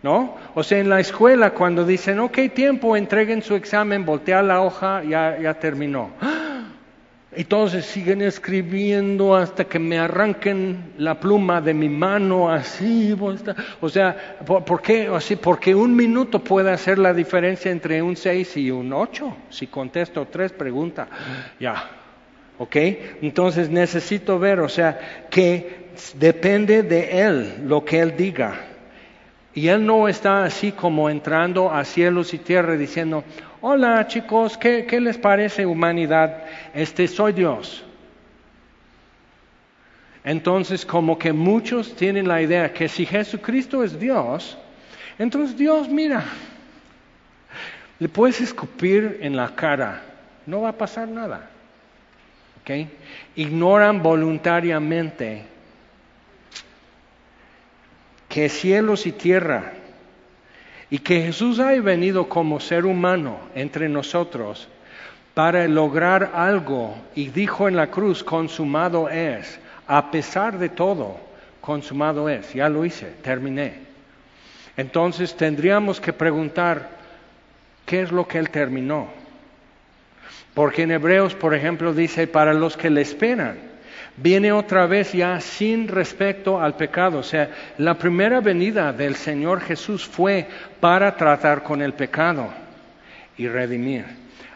[0.01, 0.37] ¿No?
[0.55, 5.03] O sea, en la escuela cuando dicen, ok, tiempo, entreguen su examen, voltea la hoja,
[5.03, 6.11] ya, ya terminó.
[7.35, 13.15] Y todos siguen escribiendo hasta que me arranquen la pluma de mi mano así.
[13.81, 15.07] O sea, ¿por qué?
[15.07, 19.37] Así, porque un minuto puede hacer la diferencia entre un 6 y un 8.
[19.51, 21.07] Si contesto tres preguntas,
[21.59, 21.89] ya.
[22.57, 22.75] ¿Ok?
[23.21, 28.55] Entonces necesito ver, o sea, que depende de Él lo que Él diga.
[29.53, 33.23] Y Él no está así como entrando a cielos y tierra diciendo,
[33.61, 36.43] hola chicos, ¿qué, qué les parece humanidad?
[36.73, 37.83] Este soy Dios.
[40.23, 44.57] Entonces como que muchos tienen la idea que si Jesucristo es Dios,
[45.17, 46.23] entonces Dios mira,
[47.99, 50.01] le puedes escupir en la cara,
[50.45, 51.49] no va a pasar nada.
[52.61, 52.87] ¿Okay?
[53.35, 55.43] Ignoran voluntariamente
[58.29, 59.73] que cielos y tierra,
[60.89, 64.67] y que Jesús ha venido como ser humano entre nosotros
[65.33, 71.17] para lograr algo, y dijo en la cruz, consumado es, a pesar de todo.
[71.61, 73.73] consumado es, ya lo hice, terminé.
[74.75, 76.89] Entonces tendríamos que preguntar,
[77.85, 79.07] ¿qué es lo que Él terminó?
[80.53, 83.68] Porque en Hebreos, por ejemplo, dice, para los que le esperan,
[84.17, 87.19] viene otra vez ya sin respecto al pecado.
[87.19, 90.47] O sea, la primera venida del Señor Jesús fue
[90.79, 92.49] para tratar con el pecado
[93.37, 94.05] y redimir.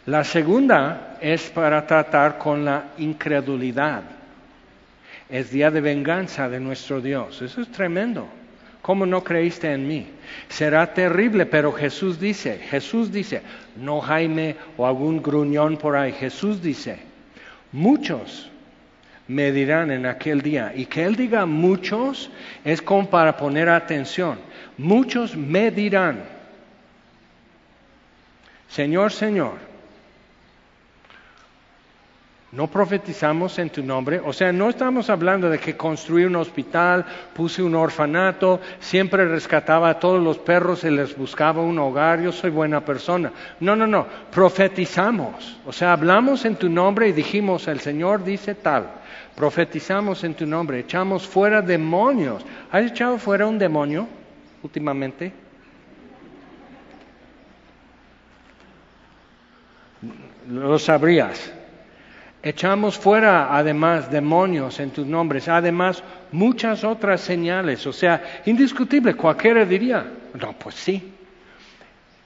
[0.05, 4.03] La segunda es para tratar con la incredulidad.
[5.29, 7.41] Es día de venganza de nuestro Dios.
[7.41, 8.27] Eso es tremendo.
[8.81, 10.07] ¿Cómo no creíste en mí?
[10.49, 13.41] Será terrible, pero Jesús dice, Jesús dice,
[13.77, 16.99] no Jaime o algún gruñón por ahí, Jesús dice,
[17.71, 18.51] muchos
[19.27, 22.29] me dirán en aquel día, y que Él diga muchos
[22.63, 24.37] es como para poner atención,
[24.77, 26.23] muchos me dirán,
[28.67, 29.73] Señor, Señor,
[32.53, 34.21] no profetizamos en tu nombre.
[34.23, 37.03] O sea, no estamos hablando de que construí un hospital,
[37.33, 42.31] puse un orfanato, siempre rescataba a todos los perros y les buscaba un hogar, yo
[42.31, 43.31] soy buena persona.
[43.59, 45.57] No, no, no, profetizamos.
[45.65, 49.02] O sea, hablamos en tu nombre y dijimos, el Señor dice tal.
[49.35, 52.45] Profetizamos en tu nombre, echamos fuera demonios.
[52.71, 54.07] ¿Has echado fuera un demonio
[54.61, 55.31] últimamente?
[60.49, 61.51] Lo sabrías.
[62.43, 67.87] Echamos fuera además demonios en tus nombres, además muchas otras señales.
[67.87, 71.13] O sea, indiscutible, cualquiera diría, no, pues sí.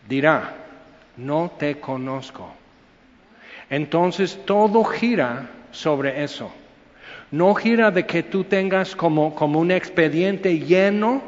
[0.09, 0.55] Dirá,
[1.17, 2.51] no te conozco.
[3.69, 6.51] Entonces todo gira sobre eso.
[7.31, 11.21] No gira de que tú tengas como, como un expediente lleno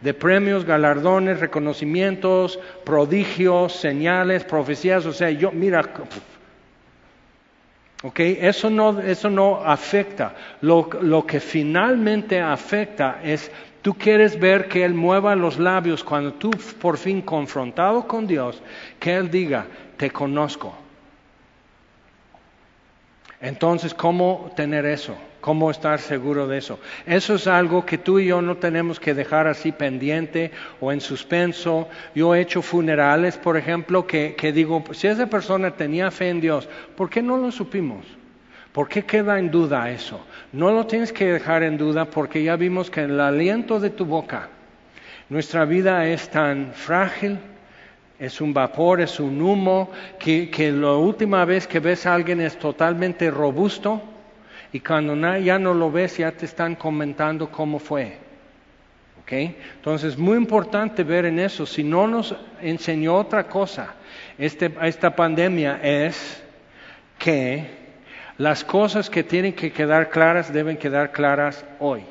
[0.00, 5.06] de premios, galardones, reconocimientos, prodigios, señales, profecías.
[5.06, 5.82] O sea, yo, mira,
[8.04, 10.34] Okay, eso no, eso no afecta.
[10.60, 13.48] Lo, lo, que finalmente afecta es,
[13.80, 16.50] tú quieres ver que Él mueva los labios cuando tú
[16.80, 18.60] por fin confrontado con Dios,
[18.98, 20.74] que Él diga, te conozco.
[23.40, 25.16] Entonces, ¿cómo tener eso?
[25.42, 26.78] ¿Cómo estar seguro de eso?
[27.04, 31.00] Eso es algo que tú y yo no tenemos que dejar así pendiente o en
[31.00, 31.88] suspenso.
[32.14, 36.68] Yo he hecho funerales, por ejemplo, que, digo, si esa persona tenía fe en Dios,
[36.96, 38.06] ¿por qué no lo supimos?
[38.70, 40.24] ¿Por qué queda en duda eso?
[40.52, 44.04] No lo tienes que dejar en duda porque ya vimos que el aliento de tu
[44.04, 44.48] boca
[45.28, 47.40] nuestra vida es tan frágil,
[48.16, 49.90] es un vapor, es un humo,
[50.20, 54.11] que la última vez que ves a alguien es totalmente robusto
[54.72, 58.16] y cuando ya no lo ves ya te están comentando cómo fue.
[59.22, 59.56] ¿Okay?
[59.76, 61.64] Entonces, muy importante ver en eso.
[61.66, 63.94] Si no nos enseñó otra cosa,
[64.38, 66.42] este, esta pandemia es
[67.18, 67.82] que
[68.38, 72.02] las cosas que tienen que quedar claras deben quedar claras hoy.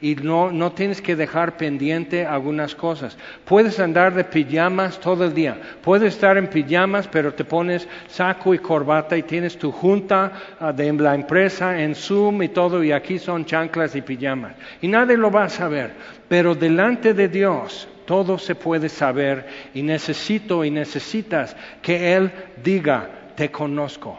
[0.00, 3.16] Y no, no tienes que dejar pendiente algunas cosas.
[3.44, 5.58] Puedes andar de pijamas todo el día.
[5.82, 10.72] Puedes estar en pijamas, pero te pones saco y corbata y tienes tu junta ah,
[10.72, 14.54] de la empresa en Zoom y todo, y aquí son chanclas y pijamas.
[14.80, 15.92] Y nadie lo va a saber.
[16.28, 22.30] Pero delante de Dios todo se puede saber y necesito y necesitas que Él
[22.62, 24.18] diga, te conozco.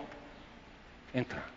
[1.14, 1.52] Entra.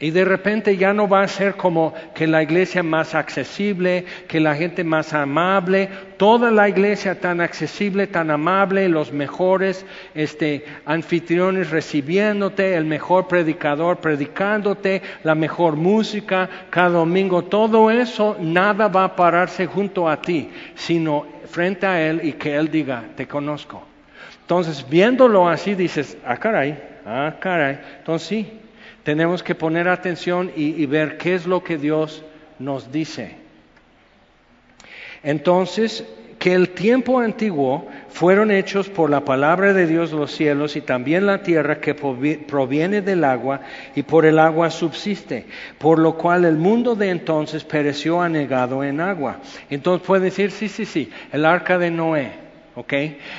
[0.00, 4.38] Y de repente ya no va a ser como que la iglesia más accesible, que
[4.38, 9.84] la gente más amable, toda la iglesia tan accesible, tan amable, los mejores
[10.14, 18.86] este, anfitriones recibiéndote, el mejor predicador predicándote, la mejor música cada domingo, todo eso, nada
[18.86, 23.26] va a pararse junto a ti, sino frente a Él y que Él diga, te
[23.26, 23.82] conozco.
[24.42, 28.60] Entonces, viéndolo así, dices, ah, caray, ah, caray, entonces sí,
[29.04, 32.22] tenemos que poner atención y, ver qué es lo que Dios
[32.58, 33.36] nos dice.
[35.22, 36.04] Entonces,
[36.38, 41.26] que el tiempo antiguo fueron hechos por la palabra de Dios los cielos y también
[41.26, 43.60] la tierra que proviene del agua
[43.96, 45.46] y por el agua subsiste,
[45.78, 49.38] por lo cual el mundo de entonces pereció anegado en agua.
[49.68, 52.47] Entonces puede decir, sí, sí, sí, el arca de Noé.
[52.78, 52.92] ¿Ok?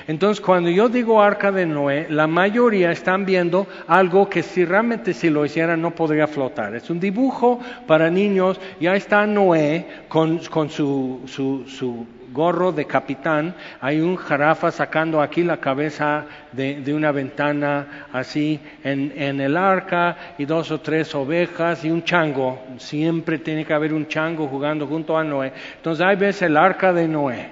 [0.09, 5.13] Entonces, cuando yo digo arca de Noé, la mayoría están viendo algo que si realmente
[5.13, 6.75] si lo hicieran no podría flotar.
[6.75, 14.17] Es un dibujo para niños, ya está Noé con, su, gorro de capitán, hay un
[14.17, 20.69] jarafa sacando aquí la cabeza de, una ventana así en, en, el arca y dos
[20.69, 25.23] o tres ovejas y un chango, siempre tiene que haber un chango jugando junto a
[25.23, 25.53] Noé.
[25.77, 27.49] Entonces ahí ves el arca de Noé,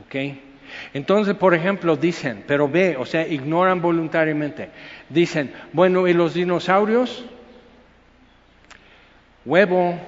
[0.00, 0.47] ¿ok?
[0.94, 4.70] Entonces, por ejemplo, dicen, pero ve, o sea, ignoran voluntariamente.
[5.08, 7.24] Dicen, bueno, ¿y los dinosaurios?
[9.44, 9.98] Huevo,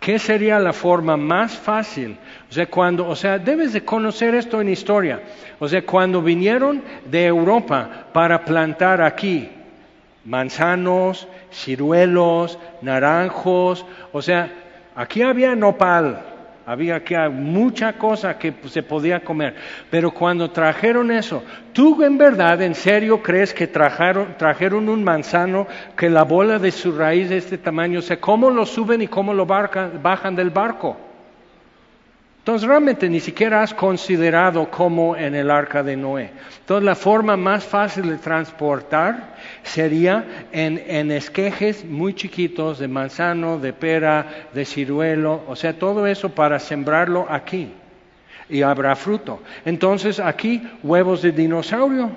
[0.00, 2.16] ¿qué sería la forma más fácil?
[2.48, 5.20] O sea, cuando, o sea, debes de conocer esto en historia.
[5.58, 9.50] O sea, cuando vinieron de Europa para plantar aquí
[10.24, 14.50] manzanos, ciruelos, naranjos, o sea,
[14.94, 16.35] aquí había nopal,
[16.66, 19.54] había aquí mucha cosa que se podía comer.
[19.88, 25.68] Pero cuando trajeron eso, ¿tú en verdad, en serio crees que trajeron, trajeron un manzano
[25.96, 28.00] que la bola de su raíz de este tamaño?
[28.00, 31.05] O sea, ¿cómo lo suben y cómo lo bajan del barco?
[32.46, 36.30] Entonces realmente ni siquiera has considerado como en el arca de Noé.
[36.60, 39.34] Entonces la forma más fácil de transportar
[39.64, 46.28] sería en, esquejes muy chiquitos de manzano, de pera, de ciruelo, o sea, todo eso
[46.28, 47.72] para sembrarlo aquí
[48.48, 49.42] y habrá fruto.
[49.64, 52.12] Entonces aquí huevos de dinosaurio.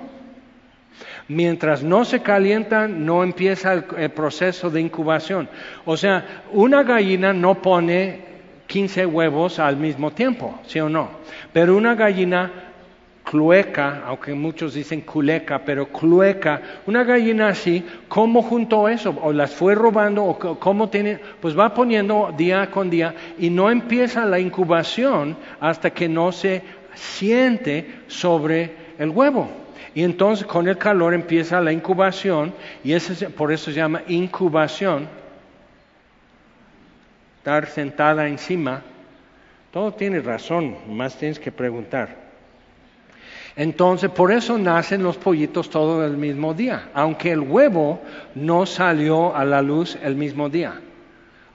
[1.26, 5.48] Mientras no se calientan, no empieza el proceso de incubación.
[5.84, 8.29] O sea, una gallina no pone
[8.70, 11.08] 15 huevos al mismo tiempo, ¿sí o no?
[11.52, 12.52] Pero una gallina
[13.24, 19.12] clueca, aunque muchos dicen culeca, pero clueca, una gallina así, ¿cómo juntó eso?
[19.22, 20.24] ¿O las fue robando?
[20.24, 21.18] ¿O cómo tiene?
[21.40, 26.62] Pues va poniendo día con día y no empieza la incubación hasta que no se
[26.94, 29.50] siente sobre el huevo.
[29.96, 32.54] Y entonces con el calor empieza la incubación
[32.84, 35.08] y ese, por eso se llama incubación
[37.40, 38.82] estar sentada encima,
[39.72, 42.14] todo tiene razón, más tienes que preguntar.
[43.56, 48.02] Entonces, por eso nacen los pollitos todos el mismo día, aunque el huevo
[48.34, 50.82] no salió a la luz el mismo día.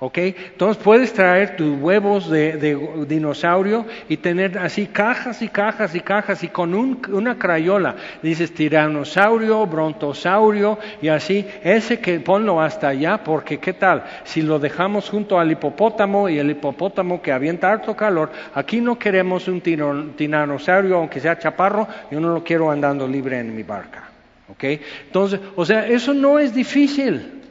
[0.05, 0.19] ¿Ok?
[0.19, 2.77] Entonces puedes traer tus huevos de,
[3.07, 9.65] dinosaurio y tener así cajas y cajas y cajas y con una crayola dices tiranosaurio,
[9.65, 15.39] brontosaurio y así, ese que ponlo hasta allá porque qué tal, si lo dejamos junto
[15.39, 21.19] al hipopótamo y el hipopótamo que avienta harto calor, aquí no queremos un tiranosaurio aunque
[21.19, 24.03] sea chaparro, yo no lo quiero andando libre en mi barca.
[24.49, 24.63] ¿Ok?
[25.07, 27.41] Entonces, o sea, eso no es difícil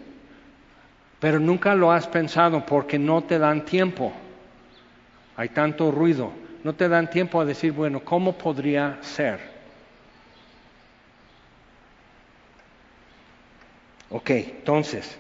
[1.25, 4.13] pero nunca lo has pensado porque no te dan tiempo.
[5.37, 6.31] Hay tanto ruido,
[6.63, 9.41] no te dan tiempo a decir, bueno, ¿cómo podría ser?
[14.11, 15.19] Ok, entonces,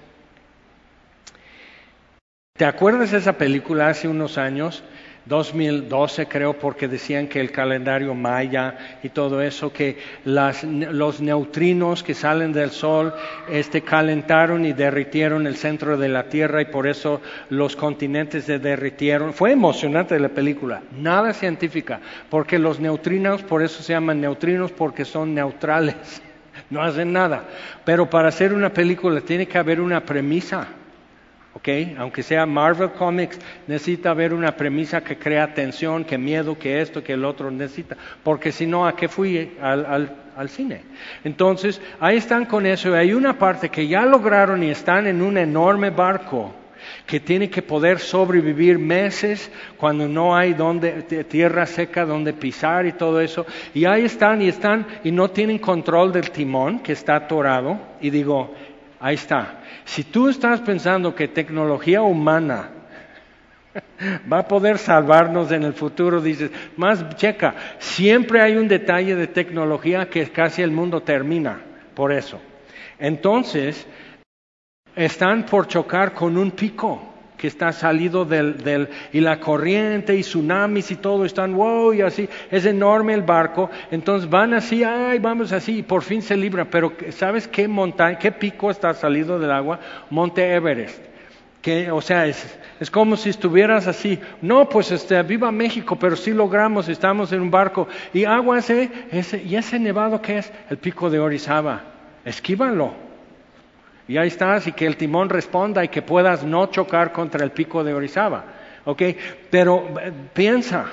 [2.58, 4.84] ¿te acuerdas de esa película hace unos años
[5.26, 12.14] 2012 creo porque decían que el calendario maya y todo eso, que los neutrinos que
[12.14, 13.14] salen del Sol
[13.48, 18.58] este, calentaron y derritieron el centro de la Tierra y por eso los continentes se
[18.58, 19.32] derritieron.
[19.32, 25.06] Fue emocionante la película, nada científica, porque los neutrinos, por eso se llaman neutrinos, porque
[25.06, 25.96] son neutrales,
[26.70, 27.44] no hacen nada.
[27.84, 30.68] Pero para hacer una película tiene que haber una premisa.
[31.98, 37.02] Aunque sea Marvel Comics, necesita haber una premisa que crea tensión, que miedo, que esto,
[37.02, 40.82] que el otro necesita, porque si no, ¿a qué fui al, al cine?
[41.22, 45.38] Entonces, ahí están con eso, hay una parte que ya lograron y están en un
[45.38, 46.52] enorme barco
[47.06, 52.92] que tiene que poder sobrevivir meses cuando no hay donde, tierra seca donde pisar y
[52.92, 53.46] todo eso.
[53.72, 57.78] Y ahí están y están y no tienen control del timón que está atorado.
[58.00, 58.54] Y digo,
[59.00, 59.60] ahí está.
[59.84, 62.70] Si tú estás pensando que tecnología humana
[64.32, 69.26] va a poder salvarnos en el futuro, dices, más checa, siempre hay un detalle de
[69.26, 71.60] tecnología que casi el mundo termina
[71.94, 72.40] por eso.
[72.98, 73.86] Entonces,
[74.94, 77.13] están por chocar con un pico
[77.44, 82.00] que está salido del, del, y la corriente y tsunamis y todo están wow y
[82.00, 83.68] así es enorme el barco.
[83.90, 86.64] Entonces van así ay vamos así y por fin se libra.
[86.64, 89.78] Pero sabes qué montaña qué pico está salido del agua
[90.08, 90.98] Monte Everest
[91.60, 94.18] que o sea es, es como si estuvieras así.
[94.40, 97.88] No pues este viva México pero sí logramos estamos en un barco.
[98.14, 101.82] Y agua ese, ese y ese nevado que es el pico de Orizaba.
[102.24, 103.03] Esquívalo
[104.06, 107.52] y ahí estás, y que el timón responda y que puedas no chocar contra el
[107.52, 108.44] pico de Orizaba.
[108.84, 109.02] ¿Ok?
[109.50, 110.86] Pero eh, piensa,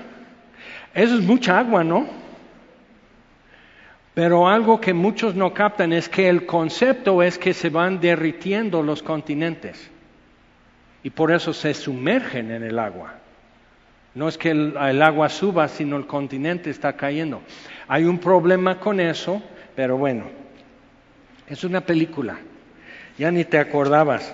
[0.94, 2.08] eso es mucha agua, ¿no?
[4.14, 8.82] Pero algo que muchos no captan es que el concepto es que se van derritiendo
[8.82, 9.90] los continentes
[11.04, 13.16] y por eso se sumergen en el agua.
[14.14, 17.42] No es que el, el, agua suba, sino el continente está cayendo.
[17.88, 19.42] Hay un problema con eso,
[19.76, 20.26] pero bueno,
[21.48, 22.38] es una película
[23.22, 24.34] ya ni te acordabas.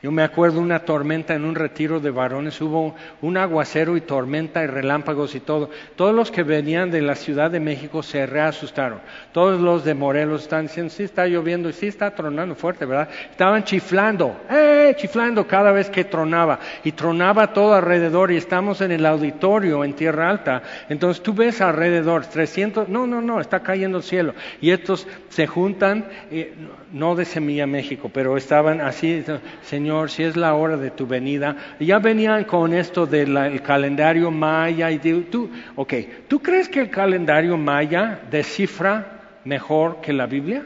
[0.00, 4.62] Yo me acuerdo una tormenta en un retiro de varones, hubo un aguacero y tormenta
[4.62, 5.70] y relámpagos y todo.
[5.96, 9.00] Todos los que venían de la Ciudad de México se reasustaron.
[9.32, 13.08] Todos los de Morelos están diciendo, sí está lloviendo y sí está tronando fuerte, ¿verdad?
[13.28, 14.94] Estaban chiflando, ¡eh!
[14.96, 16.60] Chiflando cada vez que tronaba.
[16.84, 20.62] Y tronaba todo alrededor y estamos en el auditorio en Tierra Alta.
[20.88, 24.34] Entonces tú ves alrededor 300, no, no, no, está cayendo el cielo.
[24.60, 26.54] Y estos se juntan, eh,
[26.92, 29.24] no de Semilla México, pero estaban así,
[29.62, 31.56] Señor si es la hora de tu venida.
[31.80, 35.94] Ya venían con esto del calendario maya y tú, ok,
[36.28, 40.62] ¿tú crees que el calendario maya descifra mejor que la Biblia?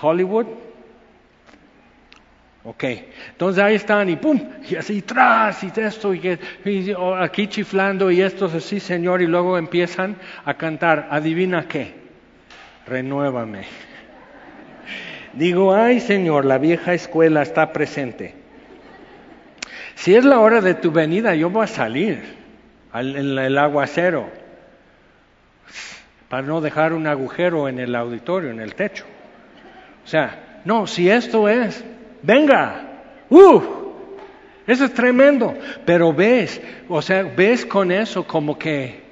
[0.00, 0.46] Hollywood.
[2.62, 2.84] Ok,
[3.30, 4.38] entonces ahí están y pum,
[4.68, 9.56] y así tras y esto y, y aquí chiflando y esto así, Señor, y luego
[9.56, 11.94] empiezan a cantar, adivina qué,
[12.86, 13.89] renuévame.
[15.32, 18.34] Digo, ay Señor, la vieja escuela está presente.
[19.94, 22.22] Si es la hora de tu venida, yo voy a salir
[22.94, 24.28] en el aguacero
[26.28, 29.04] para no dejar un agujero en el auditorio, en el techo.
[30.04, 31.84] O sea, no, si esto es,
[32.22, 33.62] venga, ¡uh!
[34.66, 35.54] Eso es tremendo.
[35.84, 39.02] Pero ves, o sea, ves con eso como que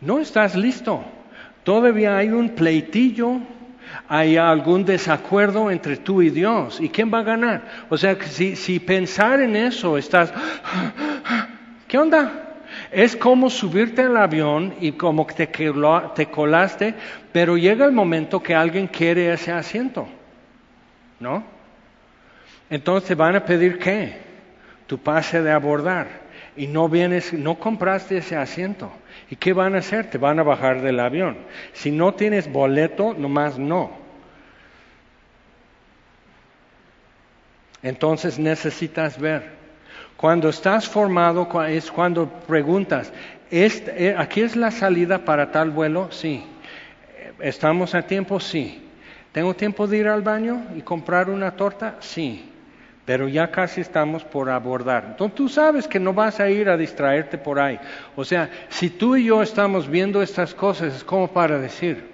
[0.00, 1.02] no estás listo.
[1.64, 3.40] Todavía hay un pleitillo
[4.08, 6.80] hay algún desacuerdo entre tú y Dios.
[6.80, 7.62] ¿Y quién va a ganar?
[7.88, 10.32] O sea, si, pensar en eso, estás,
[11.88, 12.42] ¿qué onda?
[12.90, 16.94] Es como subirte al avión y como te, te colaste,
[17.32, 20.08] pero llega el momento que alguien quiere ese asiento,
[21.18, 21.44] ¿no?
[22.68, 24.18] Entonces van a pedir qué?
[24.86, 26.26] Tu pase de abordar
[26.56, 28.90] y no vienes, no compraste ese asiento.
[29.30, 30.10] ¿Y qué van a hacer?
[30.10, 31.36] Te van a bajar del avión.
[31.72, 33.90] Si no tienes boleto, nomás no.
[37.82, 39.56] Entonces necesitas ver.
[40.16, 43.12] Cuando estás formado es cuando preguntas,
[43.50, 46.10] eh, ¿aquí es la salida para tal vuelo?
[46.10, 46.44] Sí.
[47.40, 48.40] ¿Estamos a tiempo?
[48.40, 48.82] Sí.
[49.32, 51.96] ¿Tengo tiempo de ir al baño y comprar una torta?
[52.00, 52.52] Sí
[53.06, 55.04] pero ya casi estamos por abordar.
[55.10, 57.78] Entonces tú sabes que no vas a ir a distraerte por ahí.
[58.16, 62.04] O sea, si tú y yo estamos viendo estas cosas, es como para decir,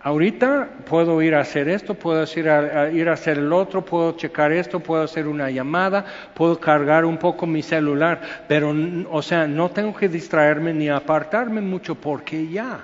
[0.00, 4.12] ahorita puedo ir a hacer esto, puedo ir a, ir a hacer el otro, puedo
[4.12, 8.74] checar esto, puedo hacer una llamada, puedo cargar un poco mi celular, pero,
[9.10, 12.80] o sea, no tengo que distraerme ni apartarme mucho porque ya.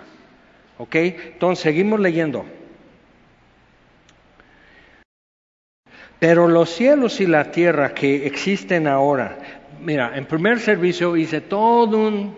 [0.77, 0.95] ¿Ok?
[0.95, 2.58] Entonces seguimos leyendo.
[6.19, 9.39] Pero los cielos y la tierra que existen ahora,
[9.81, 12.35] mira, en primer servicio hice todo un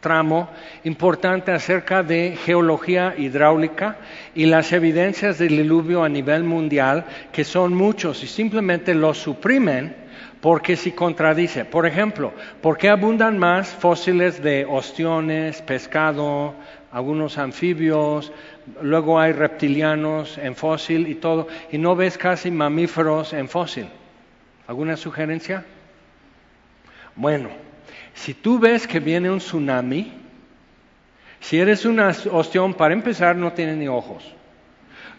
[0.00, 0.50] tramo
[0.82, 3.96] importante acerca de geología hidráulica
[4.34, 9.96] y las evidencias del diluvio a nivel mundial, que son muchos y simplemente los suprimen
[10.42, 11.64] porque si contradice.
[11.64, 16.54] Por ejemplo, ¿por qué abundan más fósiles de ostiones, pescado,
[16.92, 18.30] algunos anfibios,
[18.82, 23.86] luego hay reptilianos en fósil y todo, y no ves casi mamíferos en fósil.
[24.66, 25.64] ¿Alguna sugerencia?
[27.16, 27.50] Bueno,
[28.14, 30.12] si tú ves que viene un tsunami,
[31.40, 34.34] si eres una ostión, para empezar no tienes ni ojos.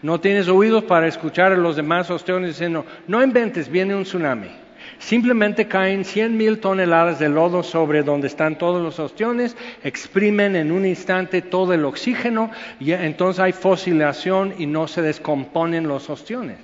[0.02, 4.65] No tienes oídos para escuchar a los demás ostiones diciendo, no inventes, viene un tsunami.
[4.98, 10.72] Simplemente caen 100 mil toneladas de lodo sobre donde están todos los ostiones, exprimen en
[10.72, 16.58] un instante todo el oxígeno y entonces hay fosilación y no se descomponen los ostiones.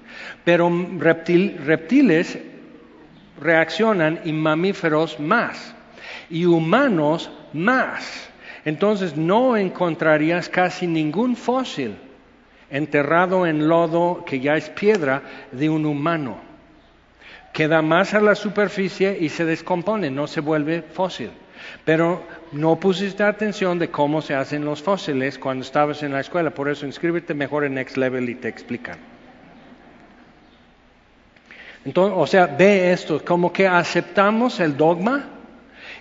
[0.44, 2.38] Pero reptiles
[3.40, 5.74] reaccionan y mamíferos más
[6.30, 8.30] y humanos más.
[8.64, 11.96] Entonces no encontrarías casi ningún fósil
[12.70, 15.22] enterrado en lodo que ya es piedra
[15.52, 16.51] de un humano
[17.52, 21.30] queda más a la superficie y se descompone, no se vuelve fósil.
[21.84, 26.50] Pero no pusiste atención de cómo se hacen los fósiles cuando estabas en la escuela,
[26.50, 28.98] por eso inscríbete mejor en Next Level y te explican.
[31.84, 35.24] Entonces, o sea, ve esto, como que aceptamos el dogma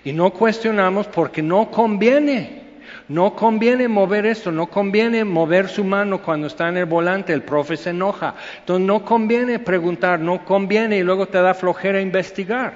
[0.04, 2.61] y no cuestionamos porque no conviene.
[3.08, 7.42] No conviene mover esto, no conviene mover su mano cuando está en el volante, el
[7.42, 8.34] profe se enoja.
[8.60, 12.74] Entonces no conviene preguntar, no conviene y luego te da flojera investigar.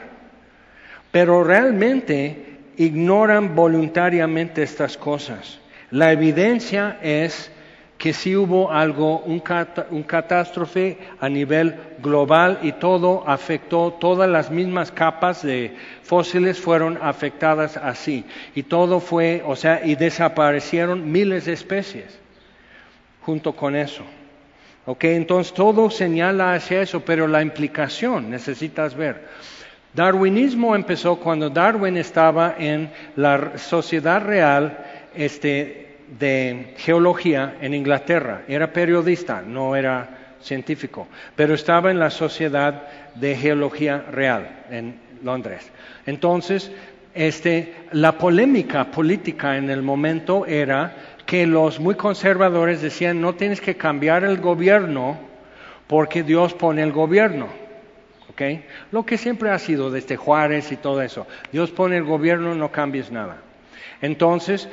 [1.13, 5.61] Pero realmente ignoran voluntariamente estas cosas.
[5.91, 7.51] La evidencia es
[7.99, 14.93] que sí hubo algo, un, catástrofe a nivel global y todo afectó, todas las mismas
[14.93, 18.25] capas de fósiles fueron afectadas así.
[18.55, 22.19] Y todo fue, o sea, y desaparecieron miles de especies
[23.23, 24.05] junto con eso.
[24.85, 25.05] ¿Ok?
[25.05, 29.25] Entonces todo señala hacia eso, pero la implicación necesitas ver.
[29.95, 34.85] Darwinismo empezó cuando Darwin estaba en la Sociedad Real
[35.15, 35.86] este,
[36.19, 38.43] de Geología en Inglaterra.
[38.49, 45.71] Era periodista, no era científico, pero estaba en la Sociedad de Geología Real en Londres.
[46.07, 46.71] Entonces,
[47.15, 50.95] este, la polémica política en el momento era
[51.25, 55.19] que los muy conservadores decían no tienes que cambiar el gobierno
[55.87, 57.49] porque Dios pone el gobierno.
[58.31, 58.65] ¿okay?
[58.93, 61.27] Lo que siempre ha sido desde Juárez y todo eso.
[61.51, 63.39] Dios pone el gobierno, no cambies nada.
[64.03, 64.69] Entonces,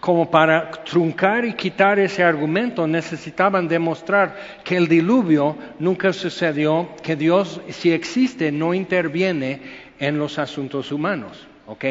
[0.00, 7.16] como para truncar y quitar ese argumento, necesitaban demostrar que el diluvio nunca sucedió, que
[7.16, 9.60] Dios, si existe, no interviene
[9.98, 11.84] en los asuntos humanos, ¿ok?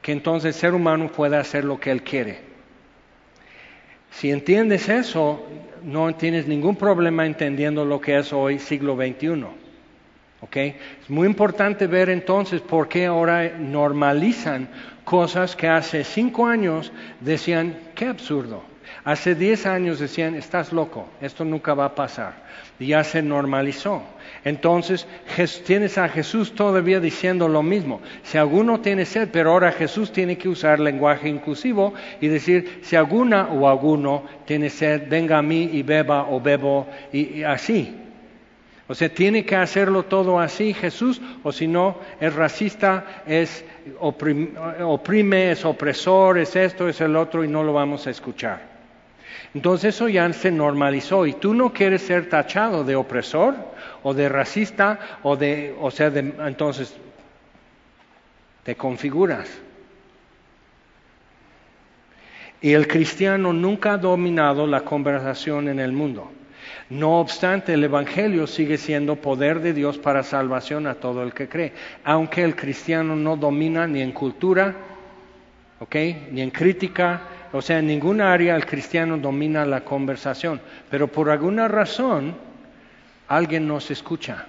[0.00, 2.38] Que entonces el ser humano pueda hacer lo que él quiere.
[4.10, 5.44] Si entiendes eso,
[5.82, 9.44] no tienes ningún problema entendiendo lo que es hoy siglo XXI.
[10.40, 10.56] ¿ok?
[10.56, 14.68] Es muy importante ver entonces por qué ahora normalizan
[15.06, 18.62] cosas que hace cinco años decían, qué absurdo.
[19.04, 22.34] Hace diez años decían, estás loco, esto nunca va a pasar.
[22.80, 24.02] Y ya se normalizó.
[24.44, 25.06] Entonces
[25.64, 28.00] tienes a Jesús todavía diciendo lo mismo.
[28.24, 32.96] Si alguno tiene sed, pero ahora Jesús tiene que usar lenguaje inclusivo y decir, si
[32.96, 38.05] alguna o alguno tiene sed, venga a mí y beba o bebo y, así.
[38.88, 43.64] O sea, tiene que hacerlo todo así Jesús, o si no, es racista, es
[43.98, 48.76] oprime, es opresor, es esto, es el otro y no lo vamos a escuchar.
[49.54, 53.54] Entonces eso ya se normalizó y tú no quieres ser tachado de opresor,
[54.02, 56.94] o de racista o de, o sea, de, entonces
[58.62, 59.48] te configuras.
[62.60, 66.30] Y el cristiano nunca ha dominado la conversación en el mundo.
[66.88, 71.48] No obstante, el Evangelio sigue siendo poder de Dios para salvación a todo el que
[71.48, 71.72] cree,
[72.04, 74.74] aunque el cristiano no domina ni en cultura,
[75.80, 76.28] ¿okay?
[76.30, 77.22] ni en crítica,
[77.52, 82.36] o sea, en ninguna área el cristiano domina la conversación, pero por alguna razón
[83.26, 84.46] alguien nos escucha.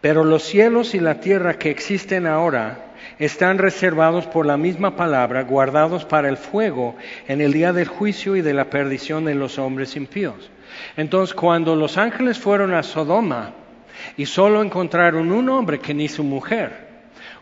[0.00, 2.85] Pero los cielos y la tierra que existen ahora
[3.18, 6.96] están reservados por la misma palabra, guardados para el fuego
[7.28, 10.50] en el día del juicio y de la perdición de los hombres impíos.
[10.96, 13.52] Entonces, cuando los ángeles fueron a Sodoma
[14.16, 16.86] y solo encontraron un hombre que ni su mujer,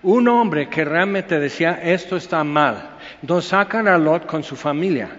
[0.02, 2.90] un hombre que realmente decía, esto está mal,
[3.22, 5.10] entonces sacan a Lot con su familia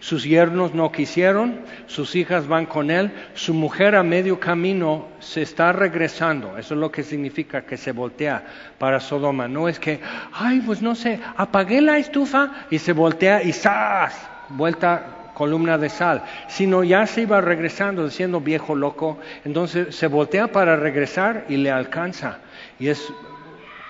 [0.00, 5.42] sus yernos no quisieron, sus hijas van con él, su mujer a medio camino se
[5.42, 6.56] está regresando.
[6.58, 8.44] Eso es lo que significa que se voltea
[8.78, 9.48] para Sodoma.
[9.48, 10.00] No es que,
[10.32, 14.28] ay, pues no sé, apagué la estufa y se voltea y ¡zas!
[14.50, 20.48] Vuelta columna de sal, sino ya se iba regresando diciendo viejo loco, entonces se voltea
[20.48, 22.38] para regresar y le alcanza.
[22.80, 23.12] Y es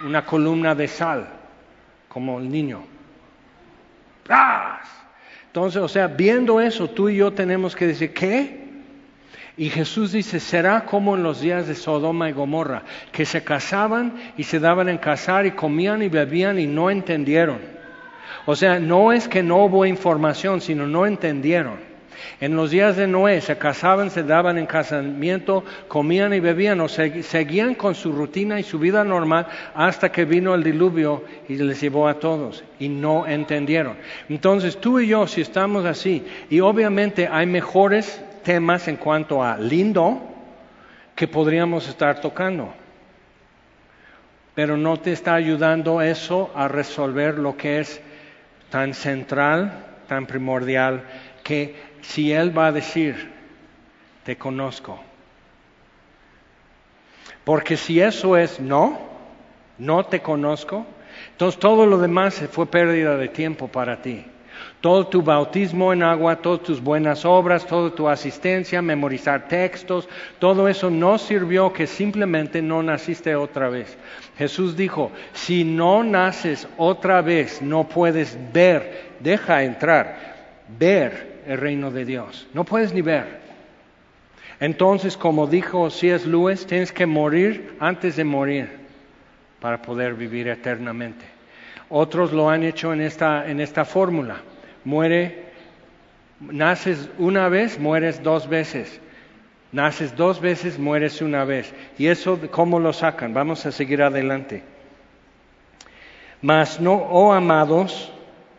[0.05, 1.27] una columna de sal,
[2.09, 2.83] como el niño.
[5.49, 8.69] Entonces, o sea, viendo eso, tú y yo tenemos que decir, ¿qué?
[9.57, 14.15] Y Jesús dice, será como en los días de Sodoma y Gomorra, que se casaban
[14.37, 17.59] y se daban en casar y comían y bebían y no entendieron.
[18.47, 21.88] O sea, no es que no hubo información, sino no entendieron.
[22.41, 26.89] En los días de Noé se casaban, se daban en casamiento, comían y bebían o
[26.89, 31.81] seguían con su rutina y su vida normal hasta que vino el diluvio y les
[31.81, 33.97] llevó a todos y no entendieron.
[34.29, 39.59] Entonces tú y yo, si estamos así, y obviamente hay mejores temas en cuanto a
[39.59, 40.21] lindo
[41.15, 42.73] que podríamos estar tocando,
[44.55, 48.01] pero no te está ayudando eso a resolver lo que es
[48.71, 51.03] tan central, tan primordial,
[51.43, 53.31] que si Él va a decir,
[54.25, 55.01] te conozco.
[57.45, 58.99] Porque si eso es no,
[59.79, 60.87] no te conozco,
[61.33, 64.25] entonces todo lo demás fue pérdida de tiempo para ti.
[64.81, 70.69] Todo tu bautismo en agua, todas tus buenas obras, toda tu asistencia, memorizar textos, todo
[70.69, 73.97] eso no sirvió que simplemente no naciste otra vez.
[74.37, 80.37] Jesús dijo, si no naces otra vez, no puedes ver, deja entrar,
[80.79, 82.47] ver el reino de Dios.
[82.53, 83.41] No puedes ni ver.
[84.61, 86.29] Entonces, como dijo C.S.
[86.29, 88.69] Lewis, tienes que morir antes de morir
[89.61, 91.25] para poder vivir eternamente.
[91.89, 94.43] Otros lo han hecho en esta, en esta fórmula.
[94.85, 95.47] Muere,
[96.39, 99.01] naces una vez, mueres dos veces.
[99.73, 101.73] Naces dos veces, mueres una vez.
[101.97, 103.33] ¿Y eso cómo lo sacan?
[103.33, 104.63] Vamos a seguir adelante.
[106.43, 108.13] Mas no, oh amados,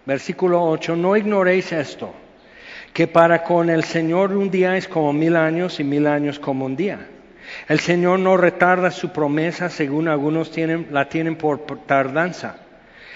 [0.06, 2.14] versículo 8, no ignoréis esto,
[2.94, 6.66] que para con el Señor un día es como mil años y mil años como
[6.66, 7.00] un día.
[7.68, 12.58] El Señor no retarda su promesa según algunos tienen, la tienen por tardanza,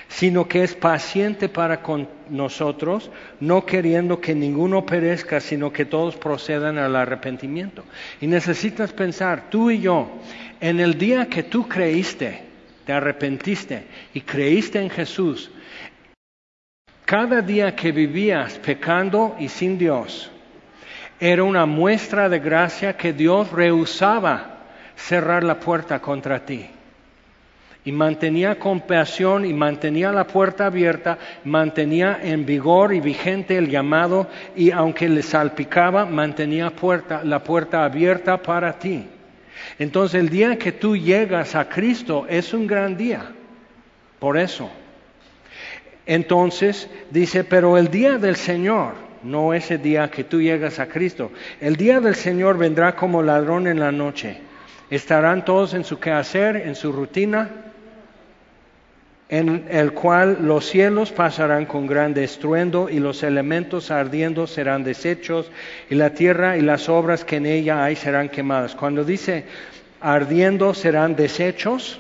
[0.08, 6.16] sino que es paciente para con nosotros, no queriendo que ninguno perezca, sino que todos
[6.16, 7.84] procedan al arrepentimiento.
[8.22, 10.10] Y necesitas pensar, tú y yo,
[10.60, 12.42] en el día que tú creíste,
[12.86, 15.52] te arrepentiste y creíste en Jesús,
[17.14, 20.32] cada día que vivías pecando y sin Dios,
[21.20, 24.64] era una muestra de gracia que Dios rehusaba
[24.96, 26.66] cerrar la puerta contra ti.
[27.86, 34.28] Y mantenía compasión y mantenía la puerta abierta, mantenía en vigor y vigente el llamado
[34.56, 36.74] y aunque le salpicaba, mantenía
[37.26, 39.06] la puerta abierta para ti.
[39.78, 43.22] Entonces el día que tú llegas a Cristo es un gran día.
[44.18, 44.72] Por eso.
[46.06, 48.94] Entonces dice, pero el día del Señor,
[49.24, 51.32] no ese día que tú llegas a Cristo,
[51.62, 54.38] el día del Señor vendrá como ladrón en la noche.
[54.90, 57.50] Estarán todos en su quehacer, en su rutina,
[59.30, 65.50] en el cual los cielos pasarán con gran estruendo y los elementos ardiendo serán deshechos
[65.90, 68.76] y la tierra y las obras que en ella hay serán quemadas.
[68.76, 69.46] Cuando dice
[70.02, 72.00] ardiendo serán deshechos,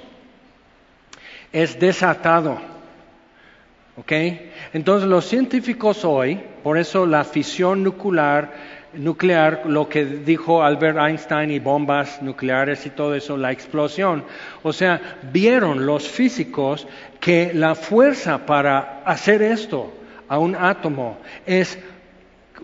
[1.54, 2.73] es desatado.
[3.96, 4.12] ¿Ok?
[4.74, 8.52] Entonces los científicos hoy, por eso la fisión nuclear,
[8.94, 14.24] nuclear, lo que dijo Albert Einstein y bombas nucleares y todo eso, la explosión,
[14.64, 16.88] o sea, vieron los físicos
[17.20, 19.94] que la fuerza para hacer esto
[20.28, 21.78] a un átomo es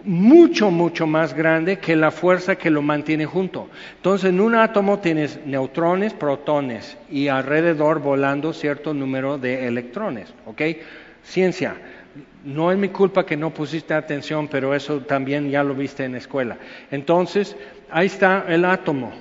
[0.04, 3.70] mucho, mucho más grande que la fuerza que lo mantiene junto.
[3.98, 10.62] Entonces, en un átomo tienes neutrones, protones y alrededor volando cierto número de electrones, ¿ok?
[11.30, 11.76] Ciencia.
[12.44, 16.16] No es mi culpa que no pusiste atención, pero eso también ya lo viste en
[16.16, 16.58] escuela.
[16.90, 17.56] Entonces,
[17.90, 19.12] ahí está el átomo.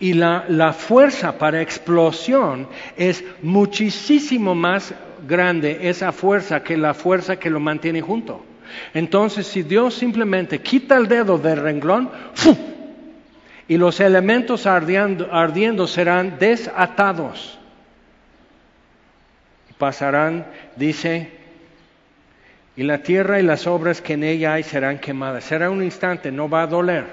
[0.00, 4.94] Y la, la fuerza para explosión es muchísimo más
[5.26, 8.44] grande, esa fuerza, que la fuerza que lo mantiene junto.
[8.92, 12.10] Entonces, si Dios simplemente quita el dedo del renglón,
[13.66, 17.58] y los elementos ardiendo, ardiendo serán desatados.
[19.78, 20.46] Pasarán,
[20.76, 21.30] dice,
[22.76, 25.44] y la tierra y las obras que en ella hay serán quemadas.
[25.44, 27.04] Será un instante, no va a doler.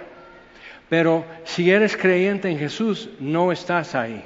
[0.90, 4.24] Pero si eres creyente en Jesús, no estás ahí.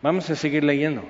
[0.00, 1.04] Vamos a seguir leyendo.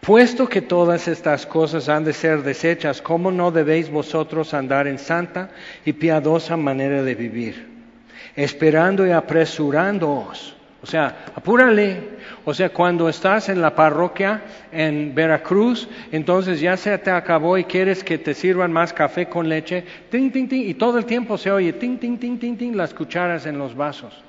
[0.00, 4.98] Puesto que todas estas cosas han de ser desechas, ¿cómo no debéis vosotros andar en
[4.98, 5.50] santa
[5.84, 7.68] y piadosa manera de vivir?
[8.34, 10.57] Esperando y apresurándoos.
[10.82, 12.18] O sea, apúrale.
[12.44, 17.64] O sea, cuando estás en la parroquia en Veracruz, entonces ya se te acabó y
[17.64, 21.36] quieres que te sirvan más café con leche, ting, ting, ting, y todo el tiempo
[21.36, 24.22] se oye ting, ting, ting, ting, las cucharas en los vasos.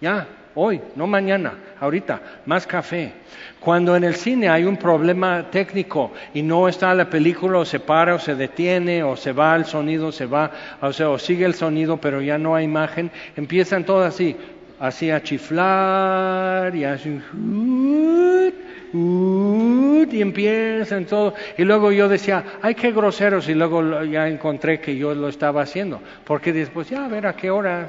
[0.00, 3.12] Ya, hoy, no mañana, ahorita, más café.
[3.60, 7.80] Cuando en el cine hay un problema técnico y no está la película o se
[7.80, 10.50] para o se detiene o se va el sonido, se va,
[10.80, 14.36] o sea, o sigue el sonido pero ya no hay imagen, empiezan todo así,
[14.80, 17.20] así a chiflar y así,
[20.10, 21.34] y empiezan todo.
[21.56, 25.62] Y luego yo decía, ay, qué groseros, y luego ya encontré que yo lo estaba
[25.62, 27.88] haciendo, porque después, ya, a ver a qué hora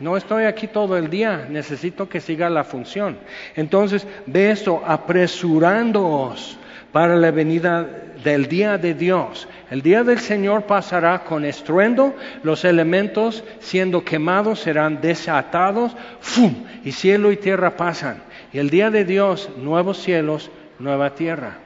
[0.00, 3.18] no estoy aquí todo el día, necesito que siga la función.
[3.54, 6.58] Entonces, ve esto, apresurándoos
[6.90, 7.86] para la venida
[8.24, 9.46] del día de Dios.
[9.70, 16.66] El día del Señor pasará con estruendo, los elementos siendo quemados serán desatados, ¡fum!
[16.84, 18.22] y cielo y tierra pasan.
[18.52, 20.50] Y el día de Dios, nuevos cielos,
[20.80, 21.58] nueva tierra.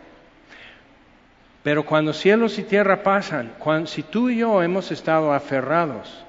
[1.63, 3.53] Pero cuando cielos y tierra pasan,
[3.87, 6.25] si tú y yo hemos estado aferrados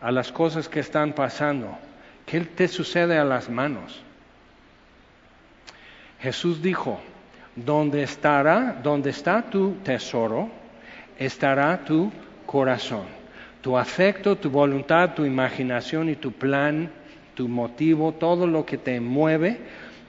[0.00, 1.78] a las cosas que están pasando.
[2.26, 4.02] ¿Qué te sucede a las manos?
[6.20, 7.00] Jesús dijo,
[7.64, 10.48] donde estará, donde está tu tesoro,
[11.18, 12.12] estará tu
[12.46, 13.04] corazón.
[13.60, 16.90] Tu afecto, tu voluntad, tu imaginación y tu plan,
[17.34, 19.58] tu motivo, todo lo que te mueve,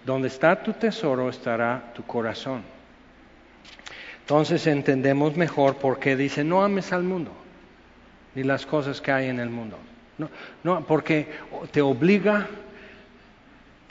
[0.05, 2.63] donde está tu tesoro estará tu corazón.
[4.21, 7.31] Entonces entendemos mejor por qué dice, no ames al mundo
[8.35, 9.77] ni las cosas que hay en el mundo.
[10.17, 10.29] No,
[10.63, 11.27] no, porque
[11.71, 12.47] te obliga,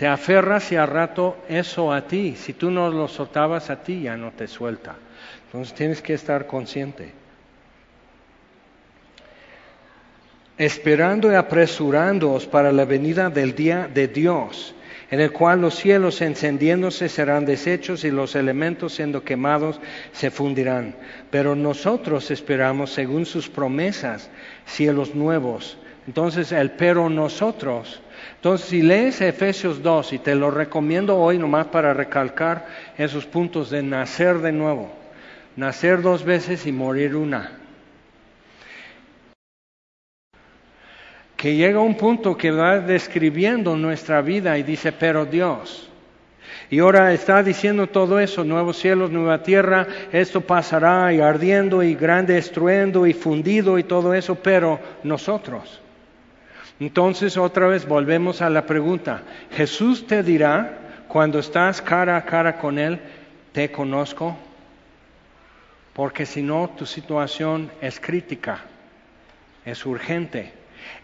[0.01, 2.35] te aferras y al rato eso a ti.
[2.35, 4.97] Si tú no lo soltabas a ti, ya no te suelta.
[5.45, 7.13] Entonces tienes que estar consciente.
[10.57, 14.75] Esperando y apresurándoos para la venida del día de Dios,
[15.11, 19.83] en el cual los cielos encendiéndose serán deshechos y los elementos siendo quemados
[20.13, 20.97] se fundirán.
[21.31, 24.31] Pero nosotros esperamos, según sus promesas,
[24.65, 25.77] cielos nuevos.
[26.07, 28.01] Entonces, el pero nosotros.
[28.37, 32.67] Entonces, si lees Efesios 2, y te lo recomiendo hoy nomás para recalcar
[32.97, 34.91] esos puntos de nacer de nuevo,
[35.57, 37.61] nacer dos veces y morir una.
[41.41, 45.89] que llega un punto que va describiendo nuestra vida y dice, pero Dios.
[46.69, 51.95] Y ahora está diciendo todo eso, nuevos cielos, nueva tierra, esto pasará y ardiendo y
[51.95, 55.81] grande estruendo y fundido y todo eso, pero nosotros.
[56.81, 59.23] Entonces otra vez volvemos a la pregunta,
[59.53, 62.99] Jesús te dirá cuando estás cara a cara con Él,
[63.53, 64.35] te conozco,
[65.93, 68.61] porque si no tu situación es crítica,
[69.67, 70.53] es urgente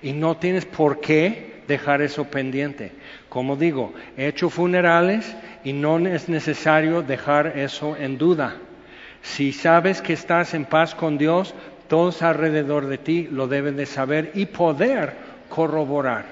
[0.00, 2.92] y no tienes por qué dejar eso pendiente.
[3.28, 8.56] Como digo, he hecho funerales y no es necesario dejar eso en duda.
[9.20, 11.54] Si sabes que estás en paz con Dios,
[11.88, 15.25] todos alrededor de ti lo deben de saber y poder
[15.56, 16.26] corroborar.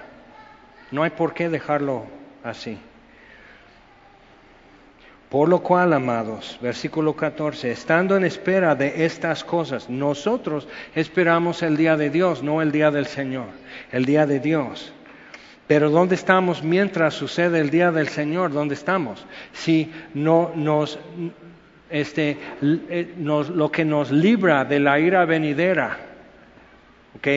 [0.90, 2.04] No hay por qué dejarlo
[2.42, 2.76] así.
[5.30, 11.78] Por lo cual, amados, versículo 14, estando en espera de estas cosas, nosotros esperamos el
[11.78, 13.46] día de Dios, no el día del Señor,
[13.92, 14.92] el día de Dios.
[15.66, 18.52] Pero ¿dónde estamos mientras sucede el día del Señor?
[18.52, 19.24] ¿Dónde estamos?
[19.54, 20.98] Si no nos,
[21.88, 25.96] este, eh, nos, lo que nos libra de la ira venidera,
[27.16, 27.28] ¿ok?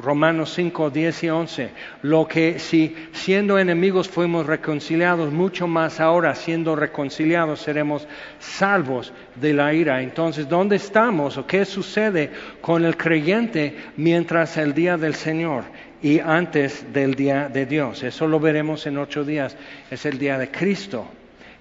[0.00, 1.70] Romanos 5, 10 y 11.
[2.02, 8.06] Lo que si siendo enemigos fuimos reconciliados, mucho más ahora siendo reconciliados seremos
[8.38, 10.02] salvos de la ira.
[10.02, 12.30] Entonces, ¿dónde estamos o qué sucede
[12.60, 15.64] con el creyente mientras el día del Señor
[16.02, 18.02] y antes del día de Dios?
[18.02, 19.56] Eso lo veremos en ocho días.
[19.90, 21.06] Es el día de Cristo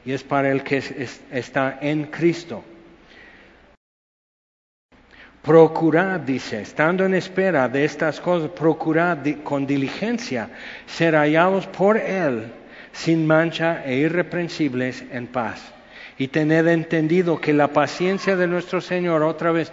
[0.05, 0.83] y es para el que
[1.31, 2.63] está en Cristo.
[5.45, 10.49] Procurad, dice, estando en espera de estas cosas, procurad con diligencia
[10.87, 12.51] ser hallados por Él
[12.91, 15.61] sin mancha e irreprensibles en paz.
[16.17, 19.71] Y tened entendido que la paciencia de nuestro Señor, otra vez,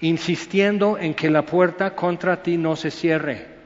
[0.00, 3.57] insistiendo en que la puerta contra ti no se cierre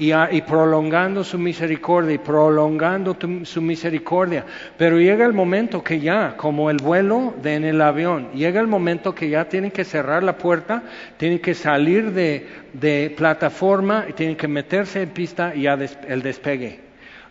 [0.00, 4.46] y, prolongando su misericordia y prolongando su misericordia.
[4.78, 8.66] Pero llega el momento que ya, como el vuelo de en el avión, llega el
[8.66, 10.84] momento que ya tienen que cerrar la puerta,
[11.18, 15.78] tienen que salir de, plataforma y tienen que meterse en pista y ya
[16.08, 16.80] el despegue.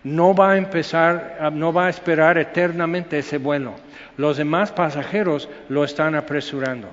[0.04, 3.74] No va a empezar, no va a esperar eternamente ese vuelo.
[4.16, 6.90] Los demás pasajeros lo están apresurando.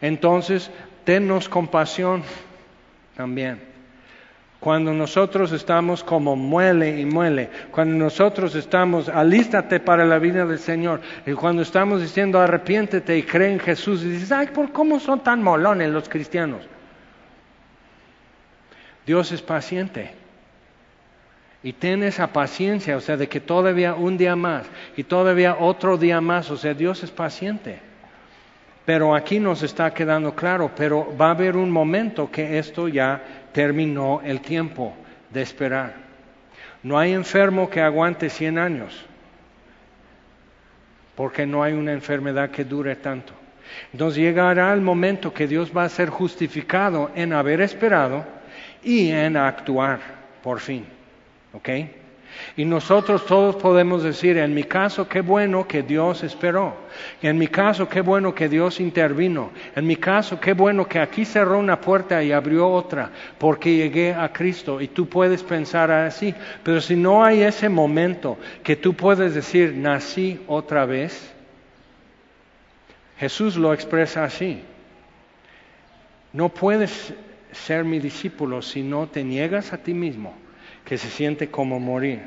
[0.00, 0.70] Entonces,
[1.04, 2.22] tennos compasión
[3.16, 3.73] también
[4.64, 10.58] cuando nosotros estamos como muele y muele, cuando nosotros estamos, alístate para la vida del
[10.58, 14.98] Señor, y cuando estamos diciendo arrepiéntete y cree en Jesús, y dices, ay, ¿por cómo
[15.00, 16.66] son tan molones los cristianos?
[19.04, 20.12] Dios es paciente.
[21.62, 24.64] Y ten esa paciencia, o sea, de que todavía un día más
[24.96, 27.80] y todavía otro día más, o sea, Dios es paciente.
[28.86, 33.43] Pero aquí nos está quedando claro, pero va a haber un momento que esto ya
[33.54, 34.94] terminó el tiempo
[35.30, 35.94] de esperar.
[36.82, 39.06] No hay enfermo que aguante 100 años,
[41.14, 43.32] porque no hay una enfermedad que dure tanto.
[43.92, 48.24] Entonces llegará el momento que Dios va a ser justificado en haber esperado
[48.82, 50.00] y en actuar
[50.42, 50.84] por fin.
[51.54, 51.68] ¿Ok?
[52.56, 56.74] Y nosotros todos podemos decir, en mi caso, qué bueno que Dios esperó.
[57.20, 59.50] En mi caso, qué bueno que Dios intervino.
[59.74, 64.14] En mi caso, qué bueno que aquí cerró una puerta y abrió otra, porque llegué
[64.14, 64.80] a Cristo.
[64.80, 66.34] Y tú puedes pensar así.
[66.62, 71.32] Pero si no hay ese momento que tú puedes decir, nací otra vez,
[73.18, 74.62] Jesús lo expresa así.
[76.32, 77.14] No puedes
[77.50, 80.43] ser mi discípulo si no te niegas a ti mismo
[80.84, 82.20] que se siente como morir,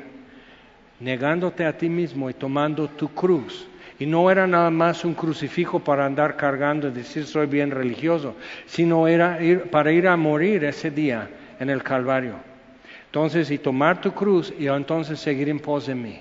[1.00, 3.68] negándote a ti mismo y tomando tu cruz.
[4.00, 8.36] Y no era nada más un crucifijo para andar cargando y decir soy bien religioso,
[8.66, 11.28] sino era ir, para ir a morir ese día
[11.58, 12.34] en el Calvario.
[13.06, 16.20] Entonces, y tomar tu cruz y entonces seguir en pos de mí.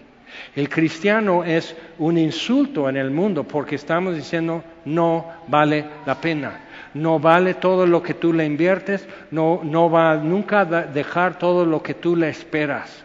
[0.55, 6.66] El cristiano es un insulto en el mundo porque estamos diciendo no vale la pena
[6.97, 11.65] no vale todo lo que tú le inviertes, no, no va nunca a dejar todo
[11.65, 13.03] lo que tú le esperas.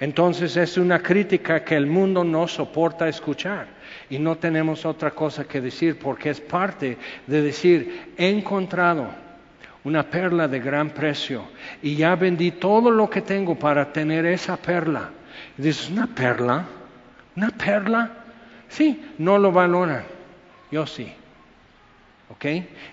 [0.00, 3.66] Entonces es una crítica que el mundo no soporta escuchar
[4.08, 9.08] y no tenemos otra cosa que decir porque es parte de decir, he encontrado
[9.84, 11.44] una perla de gran precio
[11.82, 15.10] y ya vendí todo lo que tengo para tener esa perla
[15.58, 16.64] Y dices, ¿una perla?
[17.36, 18.10] ¿Una perla?
[18.68, 20.04] Sí, no lo valoran.
[20.70, 21.12] Yo sí.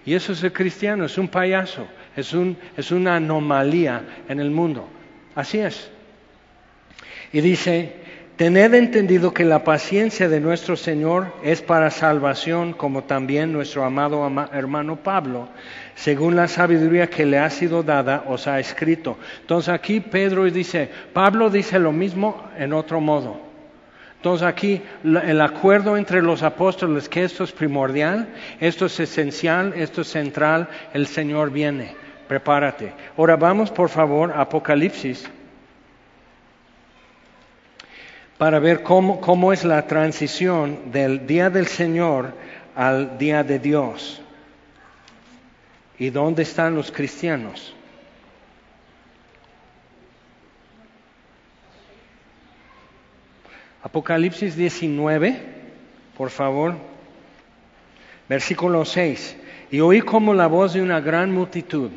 [0.06, 4.52] Y eso es el cristiano, es un payaso, es, un, es una anomalía en el
[4.52, 4.88] mundo.
[5.36, 5.90] Así es.
[7.32, 7.94] Y dice,
[8.36, 14.30] tened entendido que la paciencia de nuestro Señor es para salvación, como también nuestro amado
[14.52, 15.48] hermano Pablo,
[15.96, 19.18] según la sabiduría que le ha sido dada, os ha escrito.
[19.42, 23.47] Entonces aquí Pedro dice, Pablo dice lo mismo en otro modo.
[24.18, 28.28] Entonces aquí el acuerdo entre los apóstoles que esto es primordial,
[28.60, 31.96] esto es esencial, esto es central, el Señor viene,
[32.28, 32.94] prepárate.
[33.16, 35.30] Ahora vamos por favor a Apocalipsis
[38.40, 42.34] para ver cómo, cómo es la transición del día del Señor
[42.76, 44.22] al día de Dios.
[46.00, 47.77] ¿Y dónde están los cristianos?
[53.88, 55.40] Apocalipsis 19,
[56.18, 56.76] por favor,
[58.28, 59.38] versículo 6.
[59.72, 61.90] Y oí como la voz de una gran multitud,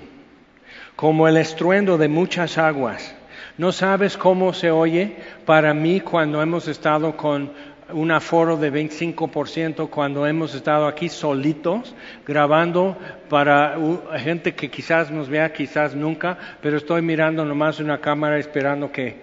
[0.95, 3.17] como el estruendo de muchas aguas.
[3.59, 7.51] ¿No sabes cómo se oye para mí cuando hemos estado con
[7.93, 12.97] un aforo de 25%, cuando hemos estado aquí solitos, grabando
[13.29, 13.77] para
[14.17, 19.21] gente que quizás nos vea, quizás nunca, pero estoy mirando nomás una cámara esperando que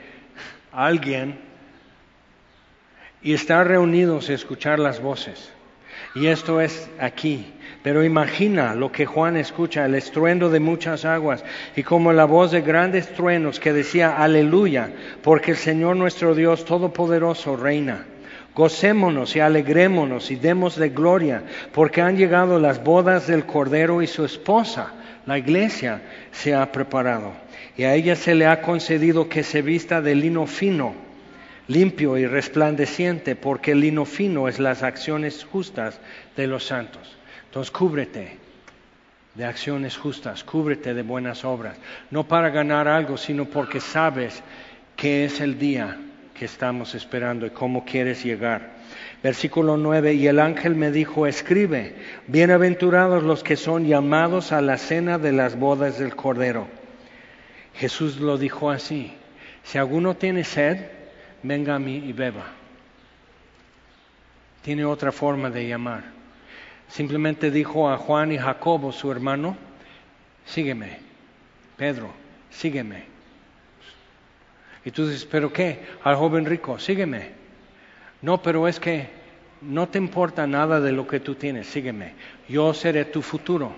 [0.73, 1.46] alguien
[3.27, 5.51] y estar reunidos y escuchar las voces.
[6.15, 7.53] Y esto es aquí.
[7.83, 11.43] Pero imagina lo que Juan escucha, el estruendo de muchas aguas
[11.75, 14.91] y como la voz de grandes truenos que decía, aleluya,
[15.23, 18.05] porque el Señor nuestro Dios Todopoderoso reina.
[18.55, 24.23] Gocémonos y alegrémonos y démosle gloria, porque han llegado las bodas del Cordero y su
[24.23, 24.93] esposa,
[25.25, 26.01] la iglesia,
[26.31, 27.33] se ha preparado.
[27.75, 31.06] Y a ella se le ha concedido que se vista de lino fino
[31.67, 35.99] limpio y resplandeciente, porque el lino fino es las acciones justas
[36.35, 37.17] de los santos.
[37.45, 38.37] Entonces cúbrete
[39.35, 41.77] de acciones justas, cúbrete de buenas obras,
[42.09, 44.41] no para ganar algo, sino porque sabes
[44.95, 45.97] que es el día
[46.33, 48.77] que estamos esperando y cómo quieres llegar.
[49.21, 51.95] Versículo 9, y el ángel me dijo, escribe,
[52.27, 56.67] bienaventurados los que son llamados a la cena de las bodas del Cordero.
[57.73, 59.13] Jesús lo dijo así,
[59.63, 60.96] si alguno tiene sed,
[61.43, 62.45] venga a mí y beba.
[64.61, 66.03] Tiene otra forma de llamar.
[66.89, 69.57] Simplemente dijo a Juan y Jacobo, su hermano,
[70.45, 70.99] sígueme.
[71.75, 72.11] Pedro,
[72.49, 73.03] sígueme.
[74.83, 75.85] Y tú dices, ¿pero qué?
[76.03, 77.31] Al joven rico, sígueme.
[78.21, 79.09] No, pero es que
[79.61, 82.13] no te importa nada de lo que tú tienes, sígueme.
[82.47, 83.73] Yo seré tu futuro.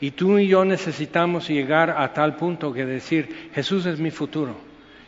[0.00, 4.65] Y tú y yo necesitamos llegar a tal punto que decir, Jesús es mi futuro.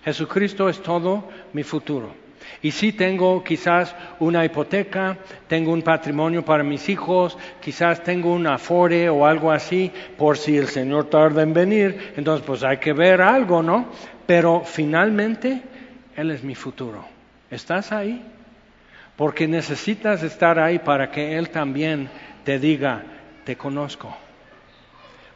[0.08, 2.14] Jesucristo es todo mi futuro.
[2.62, 8.46] Y si tengo quizás una hipoteca, tengo un patrimonio para mis hijos, quizás tengo un
[8.46, 12.94] afore o algo así, por si el Señor tarda en venir, entonces pues hay que
[12.94, 13.88] ver algo, ¿no?
[14.26, 15.60] Pero finalmente
[16.16, 17.04] Él es mi futuro.
[17.50, 18.24] ¿Estás ahí?
[19.14, 22.08] Porque necesitas estar ahí para que Él también
[22.44, 23.04] te diga,
[23.44, 24.16] te conozco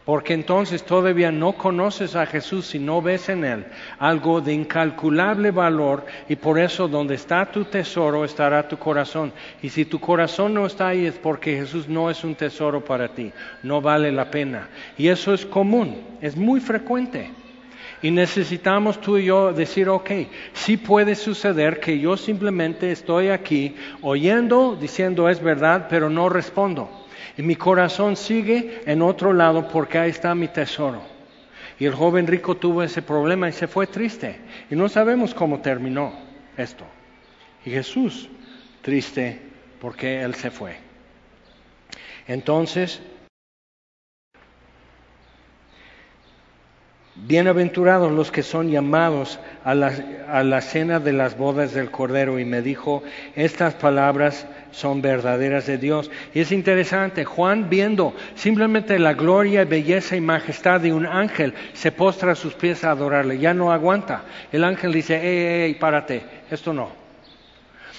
[0.05, 3.66] porque entonces todavía no conoces a Jesús si no ves en Él
[3.98, 9.32] algo de incalculable valor y por eso donde está tu tesoro estará tu corazón.
[9.62, 13.09] Y si tu corazón no está ahí es porque Jesús no es un tesoro para
[13.09, 13.32] ti,
[13.62, 14.68] no vale la pena.
[14.98, 17.30] Y eso es común, es muy frecuente.
[18.03, 20.11] Y necesitamos tú y yo decir, ok,
[20.53, 27.01] sí puede suceder que yo simplemente estoy aquí oyendo, diciendo es verdad, pero no respondo.
[27.36, 31.02] Y mi corazón sigue en otro lado porque ahí está mi tesoro.
[31.78, 34.38] Y el joven rico tuvo ese problema y se fue triste.
[34.70, 36.12] Y no sabemos cómo terminó
[36.56, 36.84] esto.
[37.64, 38.28] Y Jesús
[38.82, 39.40] triste
[39.80, 40.76] porque él se fue.
[42.26, 43.00] Entonces,
[47.14, 49.93] Bienaventurados los que son llamados a la,
[50.28, 52.39] a la, cena de las bodas del Cordero.
[52.39, 53.02] Y me dijo,
[53.36, 56.10] estas palabras son verdaderas de Dios.
[56.32, 61.93] Y es interesante, Juan viendo simplemente la gloria, belleza y majestad de un ángel, se
[61.93, 63.39] postra a sus pies a adorarle.
[63.39, 64.22] Ya no aguanta.
[64.51, 66.93] El ángel dice, ey, ey, párate, esto no.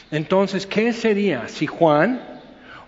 [0.10, 2.20] Entonces, ¿qué sería si Juan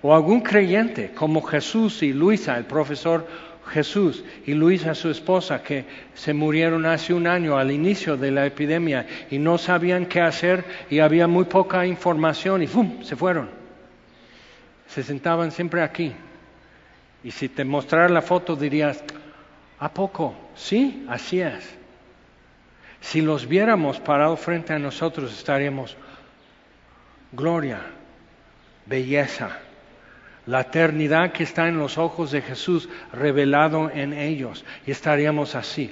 [0.02, 3.27] o algún creyente como Jesús y Luisa, el profesor
[3.67, 8.45] Jesús y Luisa, su esposa, que se murieron hace un año al inicio de la
[8.45, 13.03] epidemia y no sabían qué hacer y había muy poca información y ¡fum!
[13.03, 13.49] se fueron.
[14.87, 16.13] Se sentaban siempre aquí.
[17.23, 19.03] Y si te mostrara la foto dirías,
[19.79, 20.35] ¿a poco?
[20.55, 21.75] Sí, así es.
[23.01, 25.97] Si los viéramos parados frente a nosotros, estaríamos
[27.31, 27.81] gloria,
[28.85, 29.59] belleza,
[30.45, 34.63] la eternidad que está en los ojos de Jesús revelado en ellos.
[34.85, 35.91] Y estaríamos así.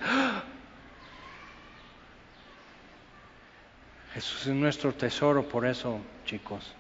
[4.14, 6.76] Jesús es nuestro tesoro, por eso, chicos.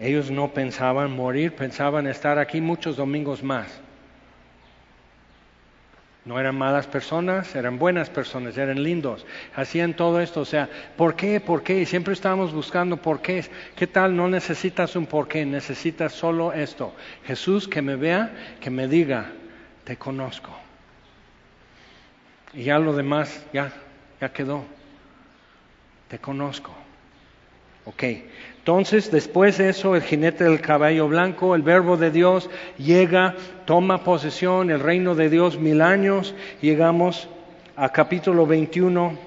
[0.00, 3.80] Ellos no pensaban morir, pensaban estar aquí muchos domingos más.
[6.24, 10.40] No eran malas personas, eran buenas personas, eran lindos, hacían todo esto.
[10.40, 11.38] O sea, ¿por qué?
[11.38, 11.84] ¿Por qué?
[11.84, 13.44] Siempre estábamos buscando por qué.
[13.76, 14.16] ¿Qué tal?
[14.16, 16.94] No necesitas un por qué, necesitas solo esto.
[17.26, 19.32] Jesús que me vea, que me diga,
[19.84, 20.50] te conozco.
[22.54, 23.70] Y ya lo demás, ya,
[24.18, 24.64] ya quedó.
[26.08, 26.74] Te conozco.
[27.84, 28.02] Ok,
[28.64, 33.34] entonces, después de eso, el jinete del caballo blanco, el verbo de Dios, llega,
[33.66, 36.34] toma posesión, el reino de Dios, mil años.
[36.62, 37.28] Llegamos
[37.76, 39.18] a capítulo 21.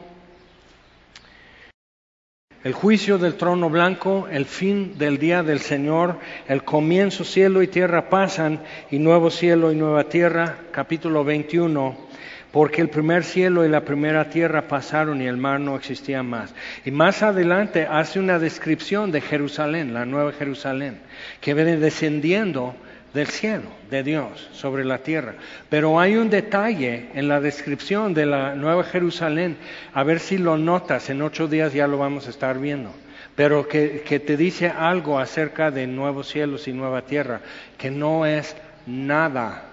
[2.64, 7.68] El juicio del trono blanco, el fin del día del Señor, el comienzo, cielo y
[7.68, 12.06] tierra pasan, y nuevo cielo y nueva tierra, capítulo 21
[12.52, 16.53] porque el primer cielo y la primera tierra pasaron y el mar no existía más.
[16.86, 20.99] Y más adelante hace una descripción de Jerusalén, la nueva Jerusalén,
[21.41, 22.76] que viene descendiendo
[23.14, 25.36] del cielo, de Dios, sobre la tierra.
[25.69, 29.57] Pero hay un detalle en la descripción de la nueva Jerusalén,
[29.94, 32.91] a ver si lo notas, en ocho días ya lo vamos a estar viendo,
[33.36, 37.41] pero que, que te dice algo acerca de nuevos cielos y nueva tierra,
[37.78, 38.56] que no es
[38.86, 39.64] nada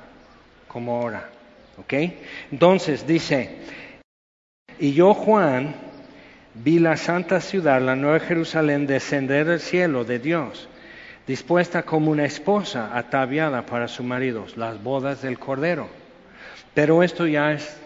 [0.66, 1.33] como ahora.
[1.78, 1.94] ¿Ok?
[2.50, 3.56] Entonces dice,
[4.78, 5.74] y yo Juan
[6.54, 10.68] vi la santa ciudad, la nueva Jerusalén, descender del cielo de Dios,
[11.26, 15.88] dispuesta como una esposa ataviada para su marido, las bodas del Cordero.
[16.74, 17.76] Pero esto ya es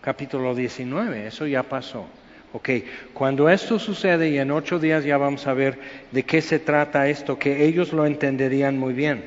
[0.00, 2.06] capítulo 19, eso ya pasó.
[2.52, 2.70] Ok,
[3.14, 5.78] cuando esto sucede y en ocho días ya vamos a ver
[6.10, 9.24] de qué se trata esto, que ellos lo entenderían muy bien,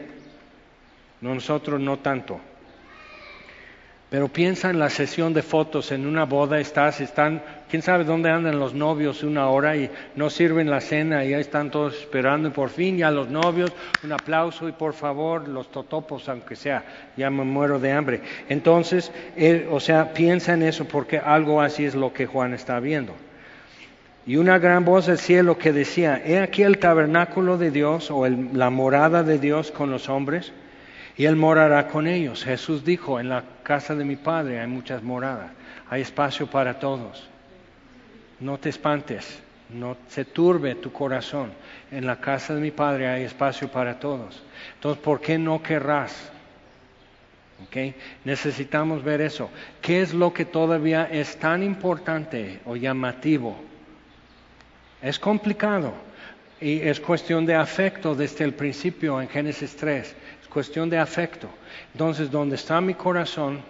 [1.21, 2.41] nosotros no tanto.
[4.13, 8.29] Pero piensa en la sesión de fotos en una boda, estás, están, quién sabe dónde
[8.29, 12.47] andan los novios una hora y no sirven la cena y ya están todos esperando
[12.47, 13.71] y por fin ya los novios,
[14.03, 16.83] un aplauso y por favor los totopos aunque sea,
[17.17, 18.21] ya me muero de hambre.
[18.49, 19.11] Entonces,
[19.71, 23.15] o sea, piensa en eso porque algo así es lo que Juan está viendo.
[24.27, 28.27] Y una gran voz del cielo que decía, he aquí el tabernáculo de Dios o
[28.29, 30.53] la morada de Dios con los hombres
[31.15, 32.43] y Él morará con ellos.
[32.43, 35.51] Jesús dijo, en la casa de mi Padre hay muchas moradas,
[35.89, 37.29] hay espacio para todos.
[38.39, 41.51] No te espantes, no se turbe tu corazón.
[41.91, 44.41] En la casa de mi Padre hay espacio para todos.
[44.75, 46.31] Entonces, ¿por qué no querrás?
[47.67, 47.95] ¿Okay?
[48.25, 49.49] Necesitamos ver eso.
[49.81, 53.55] ¿Qué es lo que todavía es tan importante o llamativo?
[55.01, 55.93] Es complicado
[56.61, 60.15] y es cuestión de afecto desde el principio en Génesis 3
[60.53, 61.49] cuestión de afecto.
[61.93, 63.61] Entonces, donde está mi corazón,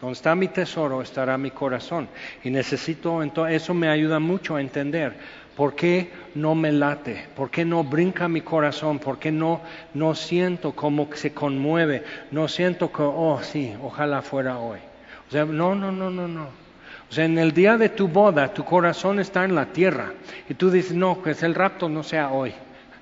[0.00, 2.08] donde está mi tesoro, estará mi corazón.
[2.42, 5.14] Y necesito, entonces, eso me ayuda mucho a entender
[5.56, 9.60] por qué no me late, por qué no brinca mi corazón, por qué no,
[9.94, 12.02] no siento como que se conmueve,
[12.32, 14.80] no siento que, oh sí, ojalá fuera hoy.
[15.28, 16.63] O sea, no, no, no, no, no.
[17.10, 20.12] O sea, en el día de tu boda, tu corazón está en la tierra.
[20.48, 22.52] Y tú dices, no, que el rapto no sea hoy.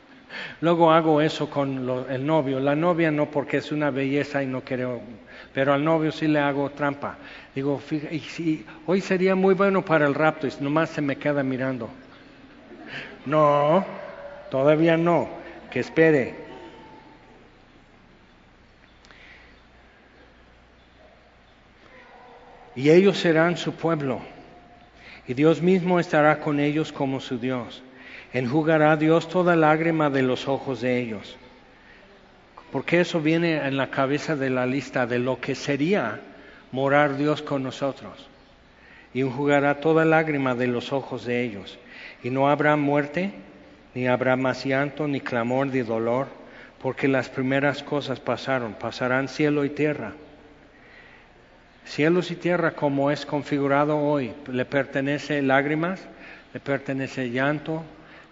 [0.60, 2.60] Luego hago eso con el novio.
[2.60, 5.00] La novia no porque es una belleza y no quiero,
[5.54, 7.16] pero al novio sí le hago trampa.
[7.54, 11.88] Digo, fíjate, hoy sería muy bueno para el rapto y nomás se me queda mirando.
[13.24, 13.86] No,
[14.50, 15.28] todavía no,
[15.70, 16.41] que espere.
[22.74, 24.20] Y ellos serán su pueblo,
[25.26, 27.82] y Dios mismo estará con ellos como su Dios
[28.32, 31.36] enjugará Dios toda lágrima de los ojos de ellos.
[32.70, 36.20] Porque eso viene en la cabeza de la lista de lo que sería
[36.70, 38.28] morar Dios con nosotros.
[39.12, 41.78] Y enjugará toda lágrima de los ojos de ellos.
[42.22, 43.32] Y no habrá muerte,
[43.94, 46.28] ni habrá más llanto, ni clamor, ni dolor,
[46.80, 50.14] porque las primeras cosas pasaron, pasarán cielo y tierra.
[51.84, 56.00] Cielos y tierra como es configurado hoy, le pertenece lágrimas,
[56.54, 57.82] le pertenece llanto,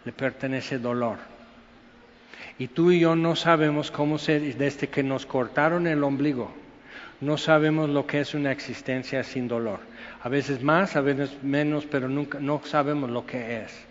[0.04, 1.18] le pertenece dolor.
[2.58, 6.52] Y tú y yo no sabemos cómo se, desde que nos cortaron el ombligo,
[7.20, 9.80] no sabemos lo que es una existencia sin dolor.
[10.22, 13.86] A veces más, a veces menos, pero nunca, no sabemos lo que es.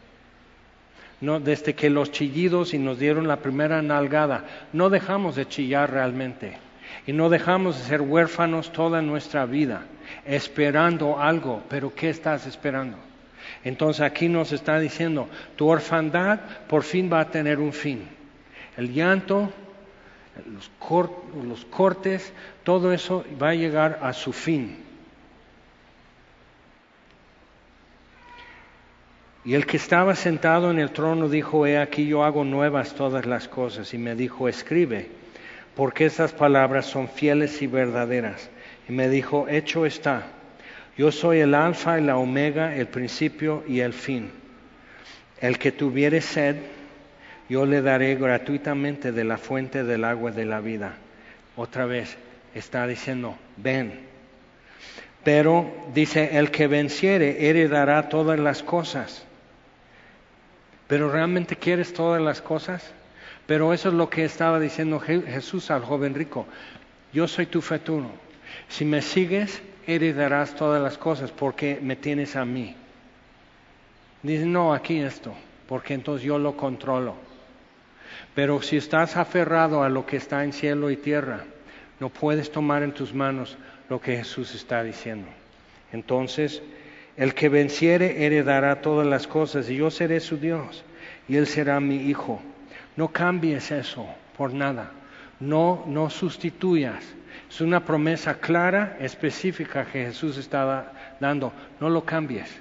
[1.21, 5.91] No, desde que los chillidos y nos dieron la primera nalgada, no dejamos de chillar
[5.91, 6.57] realmente.
[7.05, 9.83] Y no dejamos de ser huérfanos toda nuestra vida,
[10.25, 12.97] esperando algo, pero ¿qué estás esperando?
[13.63, 18.07] Entonces aquí nos está diciendo, tu orfandad por fin va a tener un fin.
[18.77, 19.51] El llanto,
[20.45, 20.71] los,
[21.45, 22.33] los cortes,
[22.63, 24.89] todo eso va a llegar a su fin.
[29.45, 33.25] Y el que estaba sentado en el trono dijo, he aquí yo hago nuevas todas
[33.25, 33.93] las cosas.
[33.93, 35.09] Y me dijo, escribe,
[35.79, 38.49] porque estas palabras son fieles y verdaderas.
[38.89, 40.23] Y me dijo, hecho está,
[40.97, 44.29] yo soy el alfa y la omega, el principio y el fin.
[45.39, 46.57] El que tuviere sed,
[47.47, 50.95] yo le daré gratuitamente de la fuente del agua de la vida.
[51.55, 52.17] Otra vez
[52.53, 54.01] está diciendo, ven.
[55.23, 59.25] Pero dice, el que venciere heredará todas las cosas
[60.89, 62.83] pero realmente quieres todas las cosas.
[63.49, 66.45] Pero eso es lo que estaba diciendo Jesús al joven rico.
[67.11, 68.05] Yo soy tu futuro.
[68.67, 72.75] Si me sigues, heredarás todas las cosas porque me tienes a mí.
[74.21, 75.33] Dice, no, aquí esto,
[75.67, 77.15] porque entonces yo lo controlo.
[78.35, 81.43] Pero si estás aferrado a lo que está en cielo y tierra,
[81.99, 83.57] no puedes tomar en tus manos
[83.89, 85.27] lo que Jesús está diciendo.
[85.91, 86.61] Entonces,
[87.17, 90.83] el que venciere heredará todas las cosas y yo seré su Dios
[91.27, 92.43] y él será mi hijo.
[92.99, 94.05] No cambies eso
[94.35, 94.91] por nada.
[95.39, 97.01] No, no sustituyas.
[97.49, 101.53] Es una promesa clara, específica que Jesús estaba dando.
[101.79, 102.59] No lo cambies.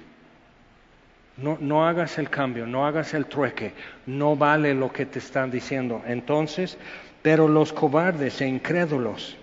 [1.35, 3.73] No, no, hagas el cambio, no hagas el trueque,
[4.05, 6.03] no vale lo que te están diciendo.
[6.07, 6.77] Entonces,
[7.21, 9.35] pero los cobardes e incrédulos,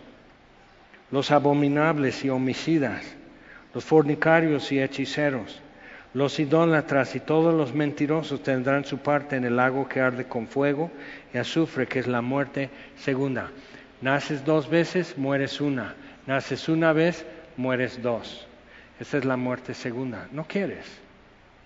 [1.11, 3.05] los abominables y homicidas,
[3.75, 5.61] los fornicarios y hechiceros,
[6.17, 10.49] los idólatras y todos los mentirosos tendrán su parte en el lago que arde con
[10.49, 10.91] fuego
[11.35, 13.51] y azufre, que es la muerte segunda.
[14.01, 15.95] Naces dos veces, mueres una.
[16.27, 17.27] Naces una vez,
[17.59, 18.47] mueres dos.
[18.99, 20.27] Esa es la muerte segunda.
[20.33, 20.87] No quieres,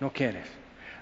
[0.01, 0.47] no quieres.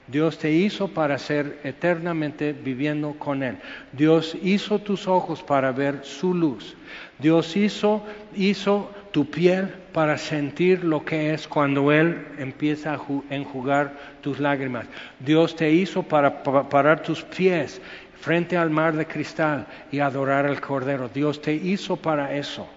[0.06, 3.58] Dios te hizo para ser eternamente viviendo con Él.
[3.92, 6.78] Dios hizo tus ojos para ver su luz.
[7.18, 8.06] Dios hizo,
[8.36, 13.00] hizo tu piel para sentir lo que es cuando Él empieza a
[13.30, 14.86] enjugar tus lágrimas.
[15.20, 17.82] Dios te hizo para parar tus pies
[18.20, 21.10] frente al mar de cristal y adorar al Cordero.
[21.10, 22.68] Dios te hizo para eso.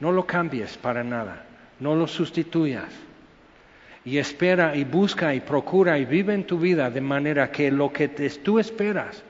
[0.00, 1.44] No lo cambies para nada,
[1.80, 2.92] no lo sustituyas.
[4.04, 7.92] Y espera y busca y procura y vive en tu vida de manera que lo
[7.92, 9.22] que tú esperas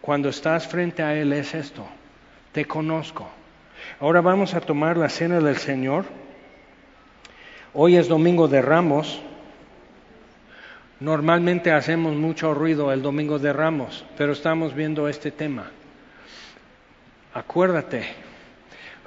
[0.00, 1.86] cuando estás frente a Él es esto.
[2.52, 3.28] Te conozco
[4.00, 6.04] Ahora vamos a tomar la cena del Señor.
[7.74, 9.20] Hoy es domingo de Ramos.
[11.00, 15.70] Normalmente hacemos mucho ruido el domingo de Ramos, pero estamos viendo este tema.
[17.34, 18.04] Acuérdate,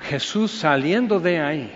[0.02, 1.72] Jesús saliendo de ahí,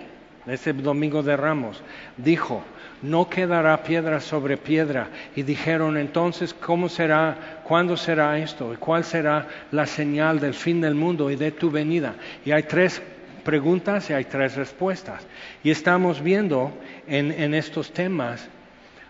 [0.46, 1.82] ese domingo de Ramos,
[2.16, 2.64] dijo,
[3.02, 5.08] no quedará piedra sobre piedra.
[5.34, 8.74] Y dijeron entonces, ¿cómo será, cuándo será esto?
[8.74, 12.16] ¿Y cuál será la señal del fin del mundo y de tu venida?
[12.44, 13.00] Y hay tres
[13.44, 15.24] preguntas y hay tres respuestas.
[15.62, 16.72] Y estamos viendo
[17.06, 18.48] en, en estos temas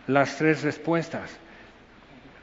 [0.06, 1.38] las tres respuestas.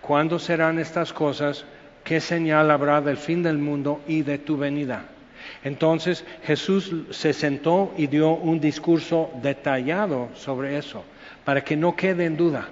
[0.01, 1.65] ¿Cuándo serán estas cosas?
[2.03, 5.05] ¿Qué señal habrá del fin del mundo y de tu venida?
[5.63, 11.05] Entonces Jesús se sentó y dio un discurso detallado sobre eso
[11.45, 12.69] para que no quede en duda.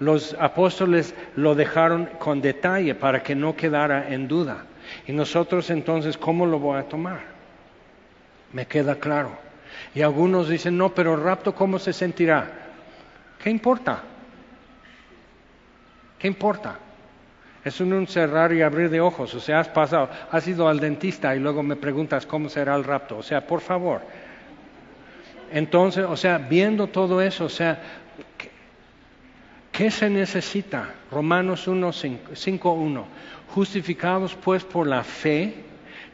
[0.00, 4.64] Los apóstoles lo dejaron con detalle para que no quedara en duda.
[5.06, 7.20] Y nosotros entonces, ¿cómo lo voy a tomar?
[8.52, 9.30] Me queda claro.
[9.94, 12.46] Y algunos dicen, no, pero rapto, ¿cómo se sentirá?
[13.42, 14.02] ¿Qué importa?
[16.18, 16.78] ¿Qué importa?
[17.64, 19.34] Es un cerrar y abrir de ojos.
[19.34, 22.84] O sea, has pasado, has ido al dentista y luego me preguntas cómo será el
[22.84, 23.18] rapto.
[23.18, 24.00] O sea, por favor.
[25.52, 27.80] Entonces, o sea, viendo todo eso, o sea,
[29.78, 30.92] ¿Qué se necesita?
[31.08, 33.04] Romanos 5.1.
[33.54, 35.54] Justificados pues por la fe,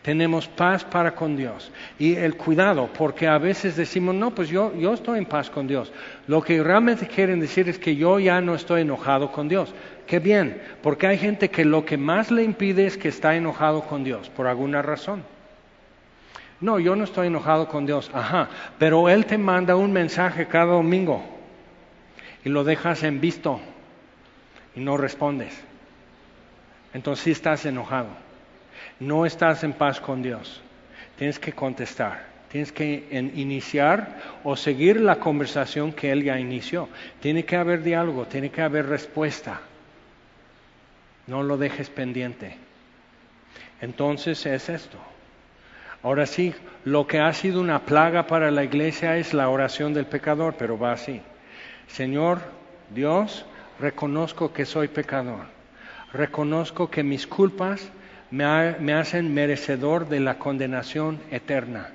[0.02, 1.72] tenemos paz para con Dios.
[1.98, 5.66] Y el cuidado, porque a veces decimos, no, pues yo, yo estoy en paz con
[5.66, 5.90] Dios.
[6.26, 9.72] Lo que realmente quieren decir es que yo ya no estoy enojado con Dios.
[10.06, 13.80] Qué bien, porque hay gente que lo que más le impide es que está enojado
[13.84, 15.22] con Dios, por alguna razón.
[16.60, 20.74] No, yo no estoy enojado con Dios, ajá, pero Él te manda un mensaje cada
[20.74, 21.33] domingo
[22.44, 23.60] y lo dejas en visto
[24.76, 25.58] y no respondes.
[26.92, 28.08] Entonces sí estás enojado.
[29.00, 30.60] No estás en paz con Dios.
[31.16, 32.34] Tienes que contestar.
[32.50, 36.88] Tienes que iniciar o seguir la conversación que Él ya inició.
[37.20, 39.60] Tiene que haber diálogo, tiene que haber respuesta.
[41.26, 42.56] No lo dejes pendiente.
[43.80, 44.98] Entonces es esto.
[46.02, 46.54] Ahora sí,
[46.84, 50.78] lo que ha sido una plaga para la iglesia es la oración del pecador, pero
[50.78, 51.22] va así.
[51.88, 52.40] Señor
[52.94, 53.44] Dios,
[53.78, 55.46] reconozco que soy pecador.
[56.12, 57.90] Reconozco que mis culpas
[58.30, 61.90] me, hacen merecedor de la condenación eterna.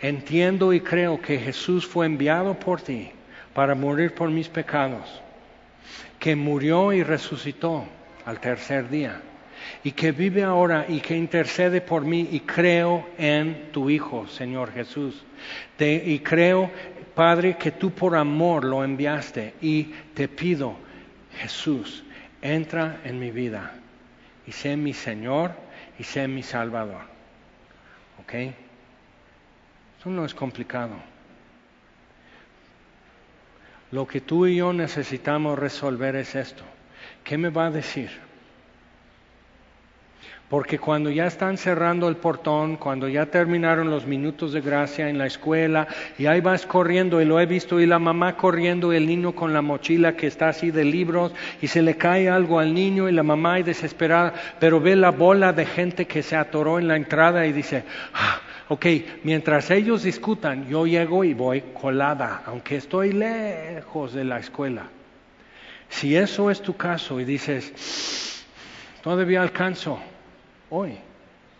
[0.00, 3.10] Entiendo y creo que Jesús fue enviado por ti
[3.54, 5.22] para morir por mis pecados,
[6.18, 7.84] que murió y resucitó
[8.26, 9.20] al tercer día
[9.82, 14.72] y que vive ahora y que intercede por mí y creo en tu Hijo, Señor
[14.72, 15.24] Jesús.
[15.78, 16.70] y creo,
[17.14, 19.84] Padre, que tú por amor lo enviaste y
[20.14, 20.76] te pido,
[21.36, 22.04] Jesús,
[22.42, 23.72] entra en mi vida
[24.46, 25.52] y sé mi Señor
[25.98, 27.02] y sé mi Salvador.
[28.20, 28.34] ¿Ok?
[29.98, 30.94] Eso no es complicado.
[33.90, 36.64] Lo que tú y yo necesitamos resolver es esto.
[37.22, 38.23] ¿Qué me va a decir?
[40.48, 45.16] Porque cuando ya están cerrando el portón, cuando ya terminaron los minutos de gracia en
[45.16, 45.88] la escuela,
[46.18, 49.32] y ahí vas corriendo, y lo he visto, y la mamá corriendo, y el niño
[49.32, 53.08] con la mochila que está así de libros, y se le cae algo al niño,
[53.08, 56.88] y la mamá es desesperada, pero ve la bola de gente que se atoró en
[56.88, 58.86] la entrada y dice, ah, ok,
[59.22, 64.84] mientras ellos discutan, yo llego y voy colada, aunque estoy lejos de la escuela.
[65.88, 68.44] Si eso es tu caso y dices,
[69.02, 70.00] todavía alcanzo,
[70.70, 70.98] hoy,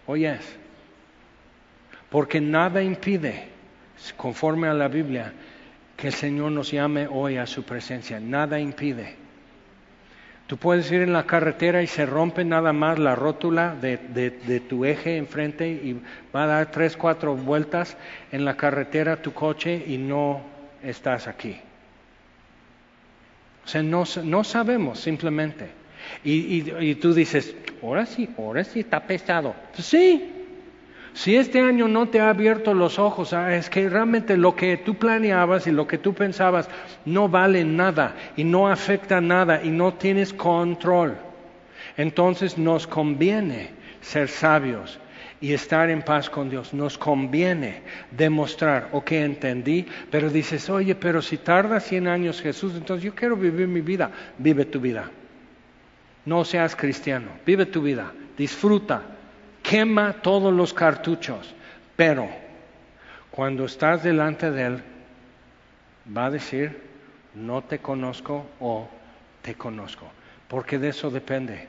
[0.07, 0.57] hoy es.
[2.11, 3.49] Porque nada impide,
[4.17, 5.33] conforme a la Biblia,
[5.97, 8.21] que el Señor nos llame hoy a su presencia.
[8.21, 9.17] Nada impide.
[10.47, 14.85] Tú puedes ir en la carretera y se rompe nada más la rótula de, tu
[14.85, 16.01] eje enfrente y
[16.35, 17.97] va a dar tres, cuatro vueltas
[18.31, 20.43] en la carretera tu coche y no
[20.83, 21.59] estás aquí.
[23.65, 25.84] O sea, no sabemos simplemente.
[26.23, 29.55] Y, tú dices, ahora sí, ahora sí está pesado.
[29.75, 30.33] Pues sí,
[31.15, 34.77] si este año no te ha abierto los ojos, ah, es que realmente lo que
[34.79, 36.69] tú planeabas y lo que tú pensabas
[37.05, 41.17] no vale nada y no afecta nada y no tienes control.
[41.97, 43.71] Entonces nos conviene
[44.01, 44.99] ser sabios
[45.41, 46.75] y estar en paz con Dios.
[46.75, 53.05] Nos conviene demostrar, ok, entendí, pero dices, oye, pero si tarda 100 años Jesús, entonces
[53.05, 55.11] yo quiero vivir mi vida, vive tu vida.
[56.25, 59.03] No seas cristiano, vive tu vida, disfruta,
[59.63, 61.55] quema todos los cartuchos,
[61.97, 62.29] pero
[63.31, 64.83] cuando estás delante de Él,
[66.17, 66.81] va a decir,
[67.35, 68.89] no te conozco o
[69.43, 70.07] te conozco,
[70.49, 71.67] porque de eso depende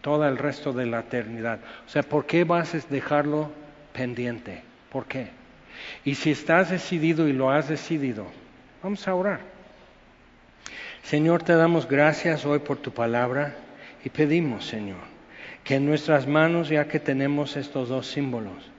[0.00, 1.58] todo el resto de la eternidad.
[1.86, 3.50] O sea, ¿por qué vas a dejarlo
[3.92, 4.62] pendiente?
[4.90, 5.28] ¿Por qué?
[6.04, 8.26] Y si estás decidido y lo has decidido,
[8.82, 9.40] vamos a orar.
[11.02, 13.54] Señor, te damos gracias hoy por tu palabra.
[14.08, 15.02] Y pedimos, Señor,
[15.62, 18.70] que en nuestras manos, ya que tenemos estos dos símbolos,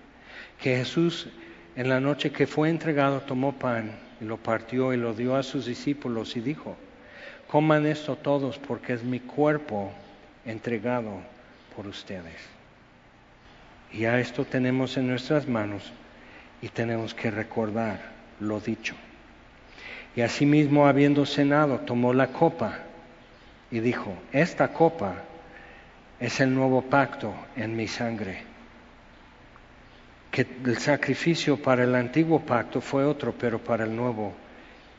[0.60, 1.28] que Jesús
[1.76, 5.44] en la noche que fue entregado tomó pan y lo partió y lo dio a
[5.44, 6.76] sus discípulos y dijo,
[7.48, 9.92] coman esto todos porque es mi cuerpo
[10.46, 11.20] entregado
[11.76, 12.42] por ustedes.
[13.94, 15.94] Y a esto tenemos en nuestras manos
[16.60, 18.02] y tenemos que recordar
[18.40, 18.96] lo dicho.
[20.16, 22.80] Y asimismo, habiendo cenado, tomó la copa
[23.72, 25.16] y dijo, esta copa
[26.20, 28.44] es el nuevo pacto en mi sangre.
[30.32, 34.34] Que el sacrificio para el antiguo pacto fue otro, pero para el nuevo,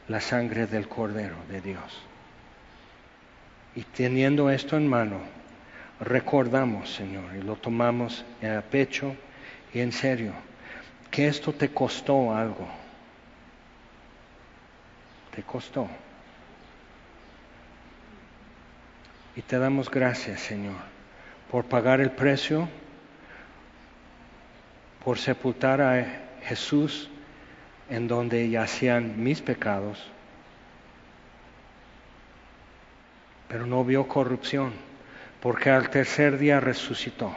[0.08, 2.02] la sangre del Cordero de Dios.
[3.74, 5.20] Y teniendo esto en mano,
[6.00, 9.14] recordamos, Señor, y lo tomamos a pecho
[9.72, 10.32] y en serio,
[11.10, 12.66] que esto te costó algo.
[15.34, 15.88] Te costó.
[19.40, 20.76] Y te damos gracias, Señor,
[21.50, 22.68] por pagar el precio,
[25.02, 26.06] por sepultar a
[26.42, 27.08] Jesús
[27.88, 30.06] en donde yacían mis pecados,
[33.48, 34.74] pero no vio corrupción,
[35.40, 37.34] porque al tercer día resucitó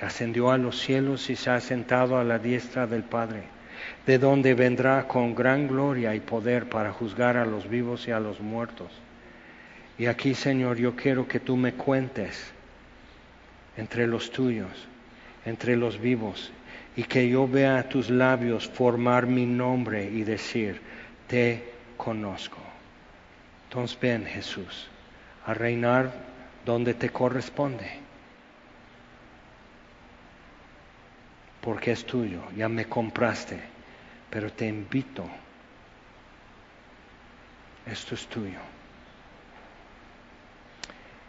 [0.00, 3.44] y ascendió a los cielos y se ha sentado a la diestra del Padre,
[4.06, 8.18] de donde vendrá con gran gloria y poder para juzgar a los vivos y a
[8.18, 8.90] los muertos.
[9.98, 12.52] Y aquí, Señor, yo quiero que tú me cuentes
[13.76, 14.70] entre los tuyos,
[15.44, 16.52] entre los vivos,
[16.94, 20.80] y que yo vea tus labios formar mi nombre y decir,
[21.26, 22.58] te conozco.
[23.64, 24.88] Entonces ven, Jesús,
[25.46, 26.12] a reinar
[26.64, 27.90] donde te corresponde,
[31.60, 33.60] porque es tuyo, ya me compraste,
[34.30, 35.28] pero te invito,
[37.86, 38.77] esto es tuyo.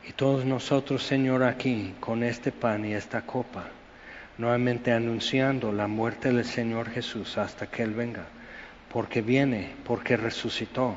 [0.10, 3.68] Y todos nosotros, Señor, aquí, con este pan y esta copa,
[4.40, 8.26] nuevamente anunciando la muerte del Señor Jesús hasta que Él venga,
[8.92, 10.96] porque viene, porque resucitó.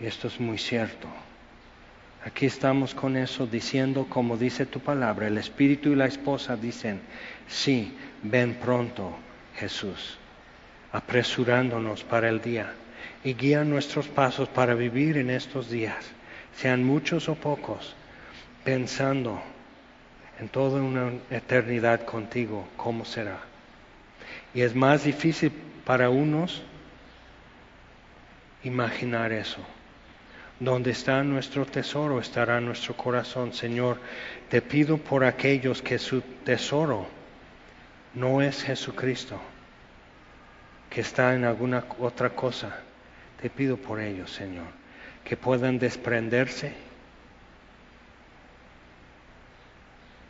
[0.00, 1.08] Y esto es muy cierto.
[2.24, 7.02] Aquí estamos con eso diciendo, como dice tu palabra, el Espíritu y la esposa dicen,
[7.48, 9.14] sí, ven pronto,
[9.56, 10.16] Jesús,
[10.90, 12.72] apresurándonos para el día
[13.22, 16.14] y guía nuestros pasos para vivir en estos días,
[16.56, 17.94] sean muchos o pocos,
[18.64, 19.40] pensando
[20.40, 23.38] en toda una eternidad contigo, cómo será.
[24.54, 25.52] Y es más difícil
[25.84, 26.62] para unos
[28.64, 29.60] imaginar eso.
[30.60, 33.52] Donde está nuestro tesoro estará nuestro corazón.
[33.52, 34.00] Señor,
[34.48, 37.06] te pido por aquellos que su tesoro
[38.14, 39.40] no es Jesucristo,
[40.90, 42.80] que está en alguna otra cosa.
[43.40, 44.66] Te pido por ellos, Señor,
[45.28, 46.72] que puedan desprenderse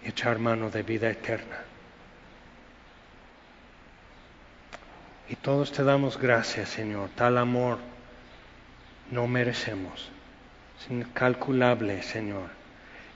[0.05, 1.61] y echar mano de vida eterna.
[5.29, 7.11] Y todos te damos gracias, Señor.
[7.15, 7.79] Tal amor
[9.13, 10.11] no merecemos.
[10.81, 12.49] Es incalculable, Señor.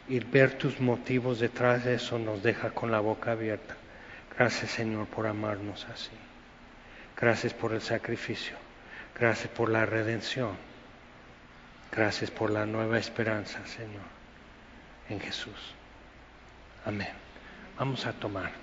[0.09, 3.75] Y ver tus motivos detrás de eso nos deja con la boca abierta.
[4.39, 6.13] Gracias, Señor, por amarnos así.
[7.21, 8.57] Gracias por el sacrificio.
[9.19, 10.72] Gracias por la redención.
[11.95, 14.01] Gracias por la nueva esperanza, Señor,
[15.11, 15.75] en Jesús.
[16.87, 17.13] Amén.
[17.79, 18.62] Vamos a tomar.